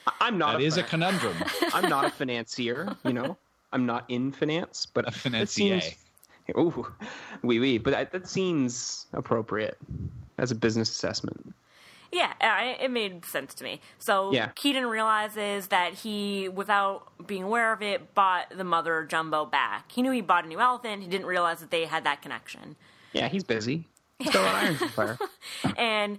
[0.07, 1.36] I- I'm not That a is a conundrum.
[1.74, 3.36] I'm not a financier, you know.
[3.72, 5.80] I'm not in finance, but A it financier.
[5.80, 5.96] seems-
[6.59, 6.84] Ooh,
[7.44, 9.78] oui, oui, but that, that seems appropriate
[10.38, 11.55] as a business assessment.
[12.11, 12.32] Yeah,
[12.80, 13.80] it made sense to me.
[14.01, 14.48] So Yeah.
[14.57, 19.92] Keaton realizes that he, without being aware of it, bought the mother Jumbo back.
[19.92, 21.03] He knew he bought a new elephant.
[21.05, 22.74] He didn't realize that they had that connection.
[23.12, 23.86] Yeah, he's busy.
[24.26, 25.18] Still an Iron Fire.
[25.76, 26.18] and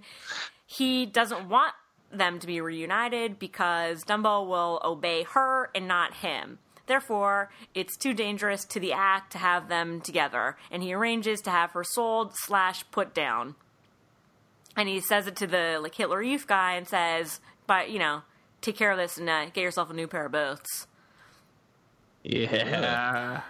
[0.66, 1.74] he doesn't want
[2.12, 6.58] them to be reunited because Dumbo will obey her and not him.
[6.86, 11.50] Therefore, it's too dangerous to the act to have them together, and he arranges to
[11.50, 13.54] have her sold slash put down.
[14.76, 18.22] And he says it to the like Hitler Youth guy and says, "But you know,
[18.60, 20.86] take care of this and uh, get yourself a new pair of boots."
[22.24, 23.42] Yeah.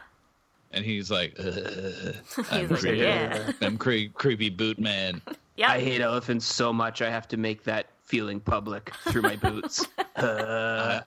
[0.70, 2.16] And he's like, "Ugh,
[2.50, 2.98] I'm, like, creepy.
[2.98, 5.22] "Yeah, I'm cre- creepy boot man.
[5.56, 9.36] yep." I hate elephants so much I have to make that feeling public through my
[9.36, 9.86] boots.
[10.14, 11.00] Uh,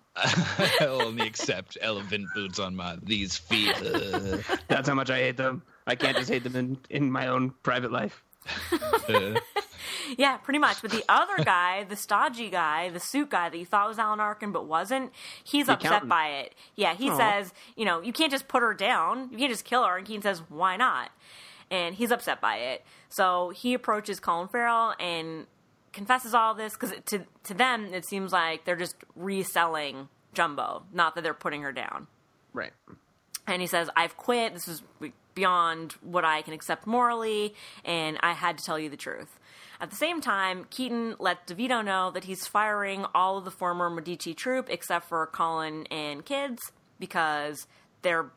[0.82, 3.76] I'll only accept elephant boots on my these feet.
[3.86, 4.43] Ugh.
[4.68, 5.62] that's how much I hate them.
[5.86, 8.24] I can't just hate them in, in my own private life.
[9.08, 9.36] Uh,
[10.18, 10.82] Yeah, pretty much.
[10.82, 14.20] But the other guy, the stodgy guy, the suit guy that you thought was Alan
[14.20, 15.12] Arkin but wasn't,
[15.43, 16.10] he's upset accountant.
[16.10, 16.56] by it.
[16.76, 17.18] Yeah, he Aw.
[17.18, 19.30] says, you know, you can't just put her down.
[19.32, 19.97] You can't just kill her.
[19.97, 21.12] And Keaton says, why not?
[21.70, 22.84] And he's upset by it.
[23.10, 25.45] So he approaches Colin Farrell and
[25.96, 31.16] confesses all this because to to them it seems like they're just reselling Jumbo, not
[31.16, 32.08] that they're putting her down.
[32.54, 32.74] Right.
[33.48, 34.54] And he says, I've quit.
[34.54, 34.84] This is
[35.34, 39.39] beyond what I can accept morally, and I had to tell you the truth.
[39.80, 43.89] At the same time, Keaton lets DeVito know that he's firing all of the former
[43.89, 47.68] Medici troupe except for Colin and kids because
[48.02, 48.32] they're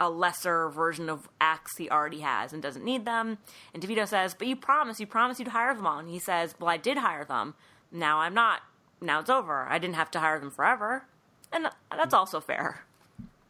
[0.00, 3.38] a lesser version of acts he already has and doesn't need them.
[3.74, 5.98] And DeVito says, But you promised, you promised you'd hire them all.
[5.98, 7.54] And he says, Well, I did hire them.
[7.90, 8.60] Now I'm not.
[9.00, 9.66] Now it's over.
[9.68, 11.04] I didn't have to hire them forever.
[11.52, 12.82] And that's also fair.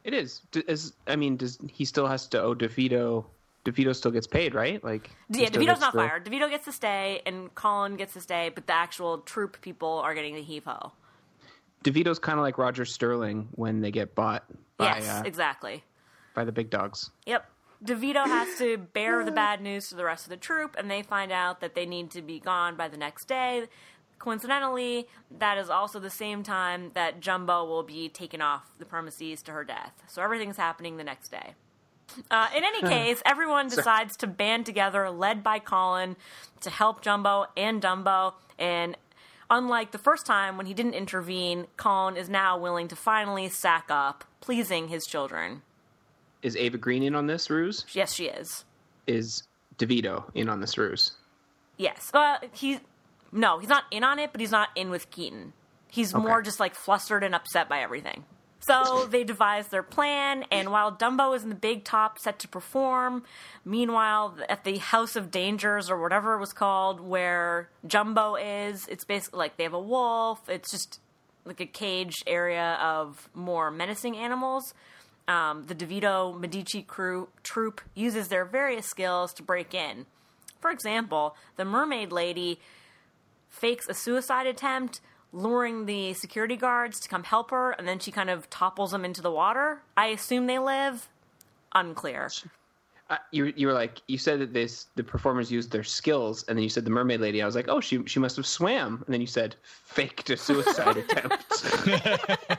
[0.04, 0.42] It is.
[1.06, 3.24] I mean, does he still has to owe DeVito?
[3.64, 4.82] DeVito still gets paid, right?
[4.82, 6.24] Like, Yeah, DeVito's not the- fired.
[6.24, 10.14] DeVito gets to stay, and Colin gets to stay, but the actual troupe people are
[10.14, 10.92] getting the heave ho.
[11.84, 14.44] DeVito's kind of like Roger Sterling when they get bought
[14.78, 15.84] by Yes, uh, exactly.
[16.38, 17.10] By the big dogs.
[17.26, 17.50] Yep.
[17.84, 21.02] DeVito has to bear the bad news to the rest of the troupe, and they
[21.02, 23.64] find out that they need to be gone by the next day.
[24.20, 29.42] Coincidentally, that is also the same time that Jumbo will be taken off the premises
[29.42, 30.00] to her death.
[30.06, 31.54] So everything's happening the next day.
[32.30, 36.14] Uh, in any case, everyone decides to band together, led by Colin,
[36.60, 38.34] to help Jumbo and Dumbo.
[38.60, 38.96] And
[39.50, 43.86] unlike the first time when he didn't intervene, Colin is now willing to finally sack
[43.90, 45.62] up, pleasing his children.
[46.42, 47.84] Is Eva Green in on this ruse?
[47.92, 48.64] Yes, she is.
[49.06, 49.42] Is
[49.78, 51.12] DeVito in on this ruse?
[51.76, 52.10] Yes.
[52.12, 52.78] Uh, he's
[53.32, 55.52] no, he's not in on it, but he's not in with Keaton.
[55.90, 58.24] He's more just like flustered and upset by everything.
[58.60, 62.48] So they devise their plan, and while Dumbo is in the big top set to
[62.48, 63.24] perform,
[63.64, 69.04] meanwhile at the House of Dangers or whatever it was called, where Jumbo is, it's
[69.04, 70.48] basically like they have a wolf.
[70.48, 71.00] It's just
[71.44, 74.74] like a caged area of more menacing animals.
[75.28, 80.06] Um, the DeVito Medici crew troupe uses their various skills to break in.
[80.58, 82.58] For example, the mermaid lady
[83.48, 85.02] fakes a suicide attempt,
[85.32, 89.04] luring the security guards to come help her, and then she kind of topples them
[89.04, 89.82] into the water.
[89.96, 91.10] I assume they live.
[91.74, 92.30] Unclear.
[93.10, 96.56] Uh, you you were like you said that this the performers used their skills, and
[96.56, 97.42] then you said the mermaid lady.
[97.42, 100.36] I was like, oh, she she must have swam, and then you said faked a
[100.36, 101.64] suicide attempt.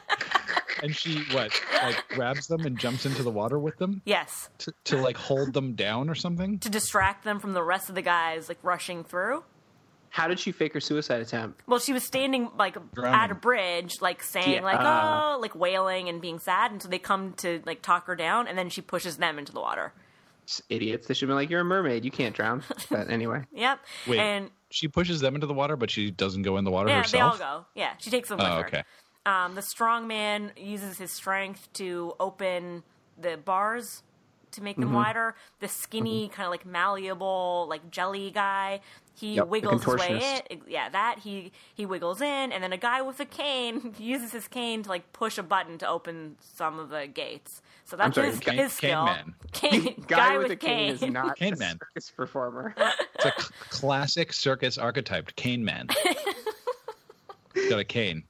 [0.83, 1.51] and she what
[1.83, 4.49] like grabs them and jumps into the water with them Yes.
[4.59, 6.59] to, to like hold them down or something.
[6.59, 9.43] To distract them from the rest of the guys like rushing through.
[10.11, 11.61] How did she fake her suicide attempt?
[11.67, 13.13] Well, she was standing like Drowning.
[13.19, 14.61] at a bridge, like saying Yeah.
[14.63, 15.35] like Ah.
[15.35, 18.47] oh, like wailing and being sad, and so they come to like talk her down,
[18.47, 19.93] and then she pushes them into the water.
[20.47, 21.05] Just idiots.
[21.05, 22.03] They should be like, you're a mermaid.
[22.05, 22.63] You can't drown.
[22.89, 23.79] But anyway, Yep.
[24.07, 26.89] Wait, And she pushes them into the water, but she doesn't go in the water
[26.89, 27.37] yeah, herself.
[27.37, 27.65] they all go.
[27.75, 28.65] Yeah, she takes them with Oh, her.
[28.65, 28.83] okay.
[29.29, 32.83] Um, the strong man uses his strength to open
[33.21, 34.01] the bars
[34.51, 34.95] to make them Mm-hmm.
[34.95, 35.35] wider.
[35.59, 38.79] The skinny, kind of like malleable, like jelly guy,
[39.13, 40.61] he Yep, wiggles his way in.
[40.67, 44.47] Yeah, that he he wiggles in, and then a guy with a cane uses his
[44.47, 47.61] cane to like push a button to open some of the gates.
[47.85, 49.05] So that's sorry, his, cane- his cane skill.
[49.05, 49.35] man.
[49.51, 51.77] Cane, guy, with, a cane, is not Cane a man.
[51.79, 52.73] circus performer.
[53.15, 55.87] It's a c- classic circus archetype, cane man.
[57.69, 58.23] Got a cane.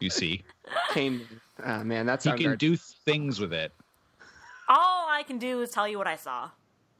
[0.00, 0.42] You see,
[0.92, 1.26] cane.
[1.62, 3.72] Uh, man, that's he can do things with it.
[4.68, 6.50] All I can do is tell you what I saw.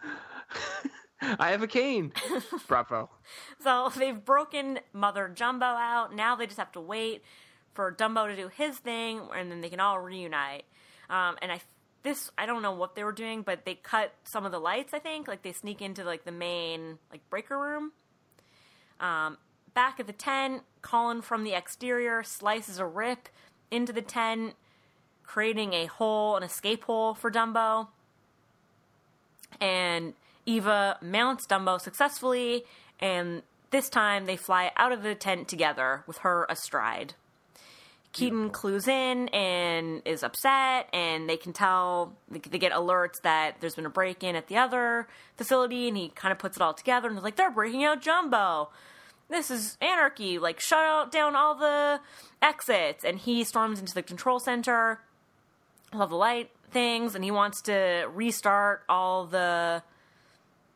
[1.23, 2.13] I have a cane.
[2.69, 3.11] Bravo.
[3.63, 6.15] So they've broken Mother Jumbo out.
[6.15, 7.23] Now they just have to wait
[7.75, 10.65] for Dumbo to do his thing, and then they can all reunite.
[11.09, 11.61] Um, and I
[12.03, 14.95] this I don't know what they were doing, but they cut some of the lights.
[14.95, 17.93] I think like they sneak into like the main like breaker room.
[19.01, 19.39] Um,
[19.75, 23.29] back at the tent, Colin from the exterior slices a rip
[23.71, 24.55] into the tent,
[25.25, 27.89] creating a hole, an escape hole for Dumbo.
[29.61, 30.15] And
[30.47, 32.65] Eva mounts Dumbo successfully,
[32.99, 37.15] and this time they fly out of the tent together with her astride.
[38.13, 43.77] Keaton clues in and is upset, and they can tell they get alerts that there's
[43.77, 45.07] been a break in at the other
[45.37, 48.01] facility, and he kind of puts it all together and is like, "They're breaking out
[48.01, 48.71] Jumbo.
[49.31, 50.39] This is anarchy.
[50.39, 52.01] Like, shut out down all the
[52.43, 55.01] exits." And he storms into the control center,
[55.93, 59.83] all the light things, and he wants to restart all the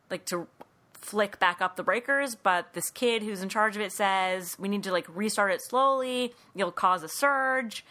[0.09, 0.47] like to
[0.93, 4.67] flick back up the breakers, but this kid who's in charge of it says we
[4.67, 6.33] need to like restart it slowly.
[6.55, 7.85] You'll cause a surge.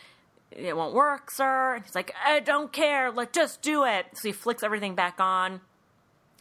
[0.50, 1.76] it won't work, sir.
[1.76, 3.10] And he's like, I don't care.
[3.10, 4.06] Like, just do it.
[4.14, 5.60] So he flicks everything back on,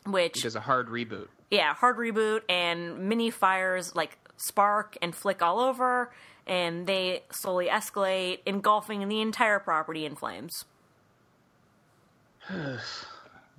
[0.05, 1.27] which Does a hard reboot.
[1.53, 6.11] Yeah, hard reboot and mini fires like spark and flick all over,
[6.47, 10.65] and they slowly escalate, engulfing the entire property in flames.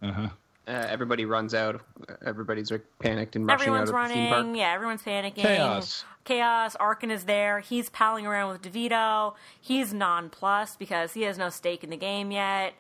[0.03, 0.29] Uh-huh.
[0.67, 1.81] Uh, everybody runs out.
[2.27, 4.47] Everybody's like panicked and rushing Everyone's out of the theme running.
[4.49, 4.57] park.
[4.59, 5.37] Yeah, everyone's panicking.
[5.37, 6.05] Chaos.
[6.25, 6.77] Chaos.
[6.77, 7.61] Arkin is there.
[7.61, 9.35] He's palling around with DeVito.
[9.61, 12.75] He's nonplussed because he has no stake in the game yet.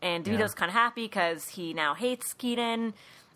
[0.00, 0.58] And DeVito's Yeah.
[0.60, 2.94] kind of happy because he now hates Keaton.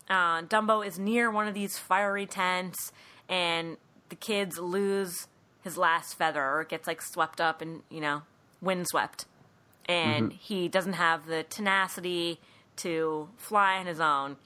[0.09, 2.91] Uh, Dumbo is near one of these fiery tents,
[3.27, 3.77] and
[4.09, 5.27] the kids lose
[5.63, 8.21] his last feather, or it gets like swept up and you know
[8.61, 9.25] windswept,
[9.85, 12.39] and he doesn't have the tenacity
[12.77, 14.37] to fly on his own.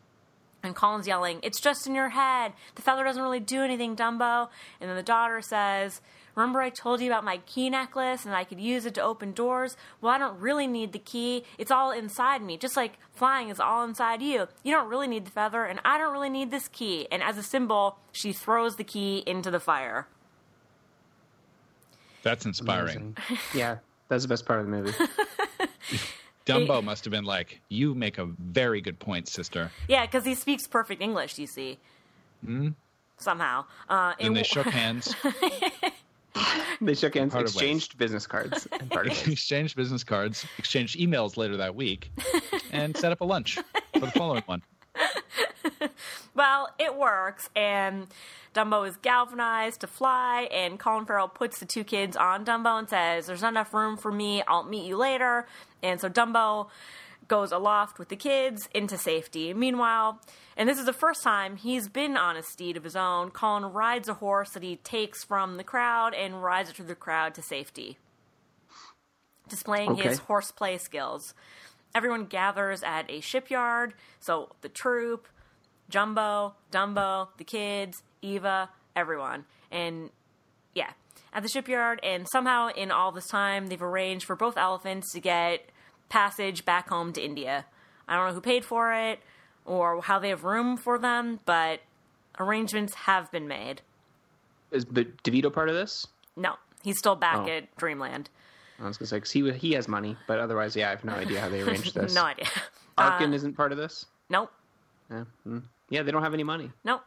[0.63, 2.53] And Colin's yelling, It's just in your head.
[2.75, 4.49] The feather doesn't really do anything, Dumbo.
[4.79, 6.01] And then the daughter says,
[6.35, 9.33] Remember I told you about my key necklace and I could use it to open
[9.33, 9.75] doors?
[9.99, 11.43] Well, I don't really need the key.
[11.57, 12.57] It's all inside me.
[12.57, 14.47] Just like flying is all inside you.
[14.63, 17.07] You don't really need the feather, and I don't really need this key.
[17.11, 20.07] And as a symbol, she throws the key into the fire.
[22.23, 23.15] That's inspiring.
[23.27, 23.37] Amazing.
[23.55, 23.77] yeah,
[24.07, 24.93] that's the best part of the movie.
[26.45, 30.35] Dumbo must have been like, "You make a very good point, sister." Yeah, because he
[30.35, 31.77] speaks perfect English, you see.
[33.17, 33.65] Somehow.
[33.89, 35.15] Uh, And it they w- shook hands,
[36.81, 42.11] they shook hands, exchanged business cards, exchanged business cards, exchanged emails later that week,
[42.71, 43.57] and set up a lunch
[43.93, 44.61] for the following one.
[46.33, 48.07] Well, it works, and
[48.53, 52.89] Dumbo is galvanized to fly, and Colin Farrell puts the two kids on Dumbo and
[52.89, 55.45] says, There's not enough room for me, I'll meet you later.
[55.83, 56.67] And so Dumbo
[57.31, 59.53] goes aloft with the kids into safety.
[59.53, 60.19] Meanwhile,
[60.57, 63.71] and this is the first time he's been on a steed of his own, Colin
[63.71, 67.33] rides a horse that he takes from the crowd and rides it through the crowd
[67.35, 67.97] to safety,
[69.47, 71.33] displaying his horseplay skills.
[71.95, 75.25] Everyone gathers at a shipyard, so the troupe,
[75.89, 79.45] Jumbo, Dumbo, the kids, Eva, everyone.
[79.71, 80.09] And
[80.75, 80.91] yeah,
[81.31, 85.21] at the shipyard, and somehow in all this time, they've arranged for both elephants to
[85.21, 85.70] get
[86.11, 87.65] passage back home to India.
[88.07, 89.19] I don't know who paid for it
[89.65, 91.79] or how they have room for them, but
[92.39, 93.81] arrangements have been made.
[94.71, 96.05] Is but DeVito part of this?
[96.35, 97.47] No, he's still back Oh.
[97.47, 98.29] at Dreamland.
[98.79, 101.13] I was gonna say 'cause he he has money, but otherwise, yeah, I have no
[101.13, 102.13] idea how they arranged this.
[102.15, 102.47] No idea.
[102.97, 104.05] Arkin isn't part of this.
[104.29, 104.51] Nope.
[105.09, 105.61] Yeah, mm.
[105.89, 106.71] yeah, they don't have any money.
[106.83, 107.01] Nope.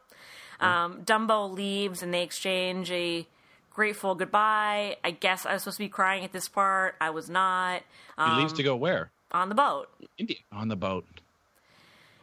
[0.60, 3.26] Um, Dumbo leaves and they exchange a
[3.74, 4.96] grateful goodbye.
[5.04, 6.94] I guess I was supposed to be crying at this part.
[7.00, 7.82] I was not.
[8.16, 9.10] He Um, leaves to go where?
[9.32, 9.88] on the boat.
[10.16, 10.36] India.
[10.52, 11.04] On the boat.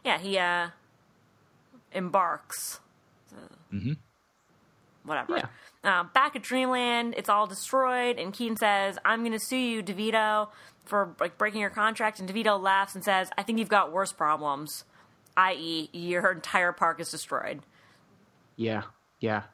[0.04, 0.68] Yeah, he uh,
[1.92, 2.80] embarks.
[3.72, 3.96] Mhm.
[5.04, 5.36] Whatever.
[5.36, 5.46] Yeah.
[5.84, 9.82] Uh, back at Dreamland, it's all destroyed, and Keaton says, "I'm going to sue you,
[9.82, 10.48] DeVito,
[10.84, 14.12] for like breaking your contract." And DeVito laughs and says, "I think you've got worse
[14.12, 14.84] problems,
[15.36, 17.62] i.e., your entire park is destroyed."
[18.56, 18.82] Yeah,
[19.20, 19.44] yeah.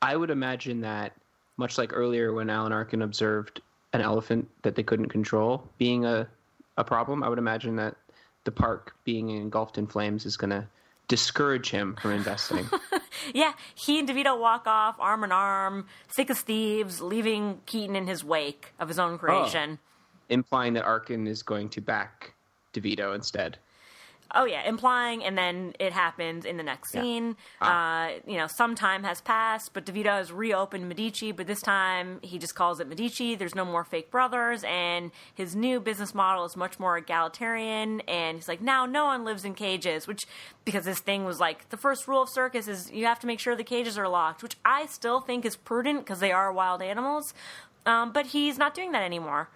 [0.00, 1.12] I would imagine that
[1.56, 3.60] much like earlier when Alan Arkin observed
[3.92, 6.28] an elephant that they couldn't control being a
[6.76, 7.96] a problem, I would imagine that
[8.42, 10.66] the park being engulfed in flames is going to
[11.08, 12.68] discourage him from investing.
[13.32, 18.06] Yeah, he and DeVito walk off arm in arm, thick as thieves, leaving Keaton in
[18.06, 19.78] his wake of his own creation.
[19.80, 19.88] Oh.
[20.28, 22.34] implying that Arkin is going to back
[22.74, 23.56] DeVito instead.
[24.34, 24.44] Oh.
[24.44, 27.36] yeah, implying, and then it happens in the next scene.
[27.60, 32.18] Uh, you know, some time has passed, but DeVito has reopened Medici, but this time
[32.22, 33.34] he just calls it Medici.
[33.34, 38.00] There's no more fake brothers, and his new business model is much more egalitarian.
[38.02, 40.26] And he's like, now no one lives in cages, which
[40.64, 43.40] because this thing was like the first rule of circus is you have to make
[43.40, 46.82] sure the cages are locked, which I still think is prudent because they are wild
[46.82, 47.34] animals.
[47.86, 49.48] Um, but he's not doing that anymore.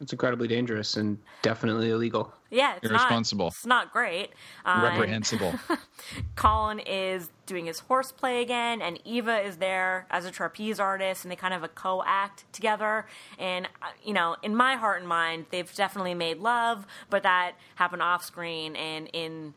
[0.00, 2.32] It's incredibly dangerous and definitely illegal.
[2.50, 3.46] Yeah, it's Irresponsible.
[3.46, 4.30] Not, it's not great.
[4.64, 5.54] Uh, Reprehensible.
[6.36, 11.32] Colin is doing his horseplay again, and Eva is there as a trapeze artist, and
[11.32, 13.06] they kind of a co-act together.
[13.38, 17.52] And uh, you know, in my heart and mind, they've definitely made love, but that
[17.74, 19.54] happened off screen and in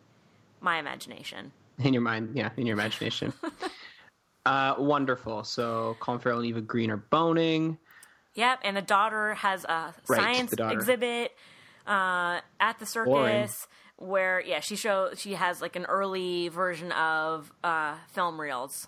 [0.60, 1.52] my imagination.
[1.80, 3.32] In your mind, yeah, in your imagination.
[4.46, 5.44] uh, wonderful.
[5.44, 7.78] So Colin Farrell and Eva Green are boning.
[8.36, 11.34] Yep, and the daughter has a Right, science exhibit
[11.88, 13.46] uh, at the Boring.
[13.48, 13.68] circus
[13.98, 18.88] where yeah she show she has like an early version of uh, film reels.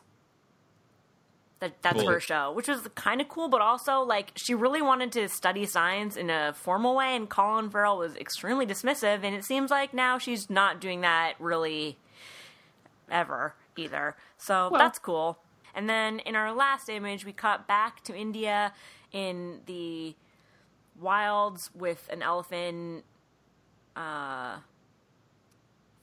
[1.60, 2.10] That that's Cool.
[2.12, 5.66] her show, which was kind of cool, but also like she really wanted to study
[5.66, 9.94] science in a formal way, and Colin Farrell was extremely dismissive, and it seems like
[9.94, 11.98] now she's not doing that really
[13.10, 14.16] ever either.
[14.38, 15.38] So Well- that's cool.
[15.76, 18.74] And then in our last image, we cut back to India
[19.14, 20.16] in the
[21.00, 23.06] wilds with an elephant
[23.96, 24.58] uh,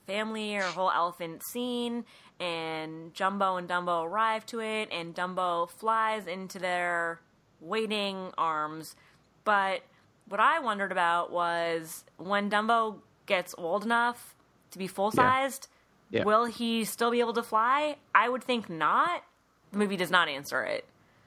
[0.07, 2.05] family or whole elephant scene,
[2.39, 7.19] and Jumbo and Dumbo arrive to it, and Dumbo flies into their
[7.59, 8.95] waiting arms.
[9.43, 9.81] But
[10.27, 14.35] what I wondered about was when Dumbo gets old enough
[14.71, 15.67] to be full sized,
[16.09, 16.23] Yeah.
[16.23, 17.97] will he still be able to fly?
[18.15, 19.23] I would think not.
[19.71, 20.85] The movie does not answer it.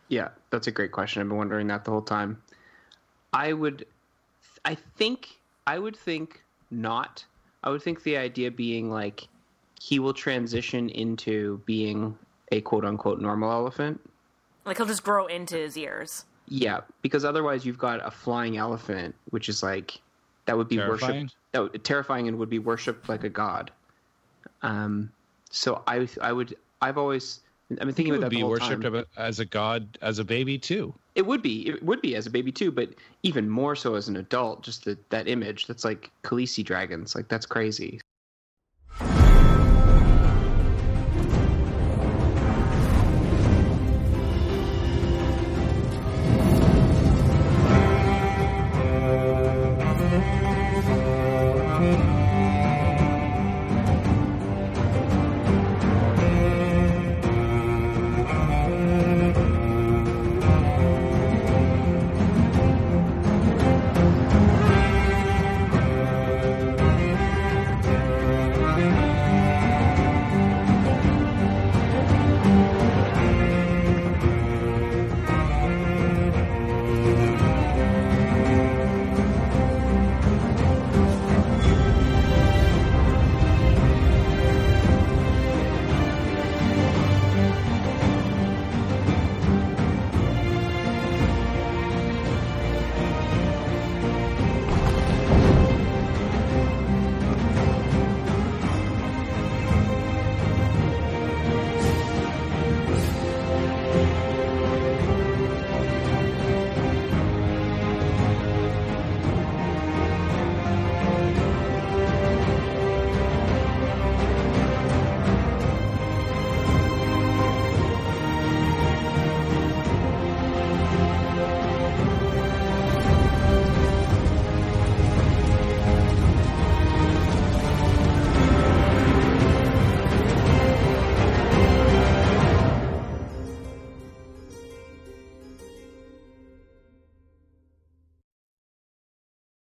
[0.09, 1.23] Yeah, that's a great question.
[1.23, 2.41] I've been wondering that the whole time.
[3.33, 3.87] I would,
[4.65, 5.29] I think,
[5.67, 7.25] I would think not.
[7.63, 9.27] I would think the idea being like
[9.81, 12.17] he will transition into being
[12.53, 14.01] a quote unquote normal elephant.
[14.65, 16.25] Like he'll just grow into his ears.
[16.47, 20.01] Yeah, because otherwise you've got a flying elephant, which is like
[20.47, 21.23] that would be Terrifying?
[21.23, 23.71] worshipped, that would, terrifying, and would be worshipped like a god.
[24.63, 25.11] Um,
[25.51, 29.45] so I, I would, I've always, Been thinking about would that be worshipped as a
[29.45, 30.95] god, as a baby too.
[31.15, 31.69] It would be.
[31.69, 32.91] It would be as a baby too, but
[33.23, 34.63] even more so as an adult.
[34.63, 35.67] Just the, that image.
[35.67, 37.15] That's like Khaleesi dragons.
[37.15, 38.01] Like that's crazy.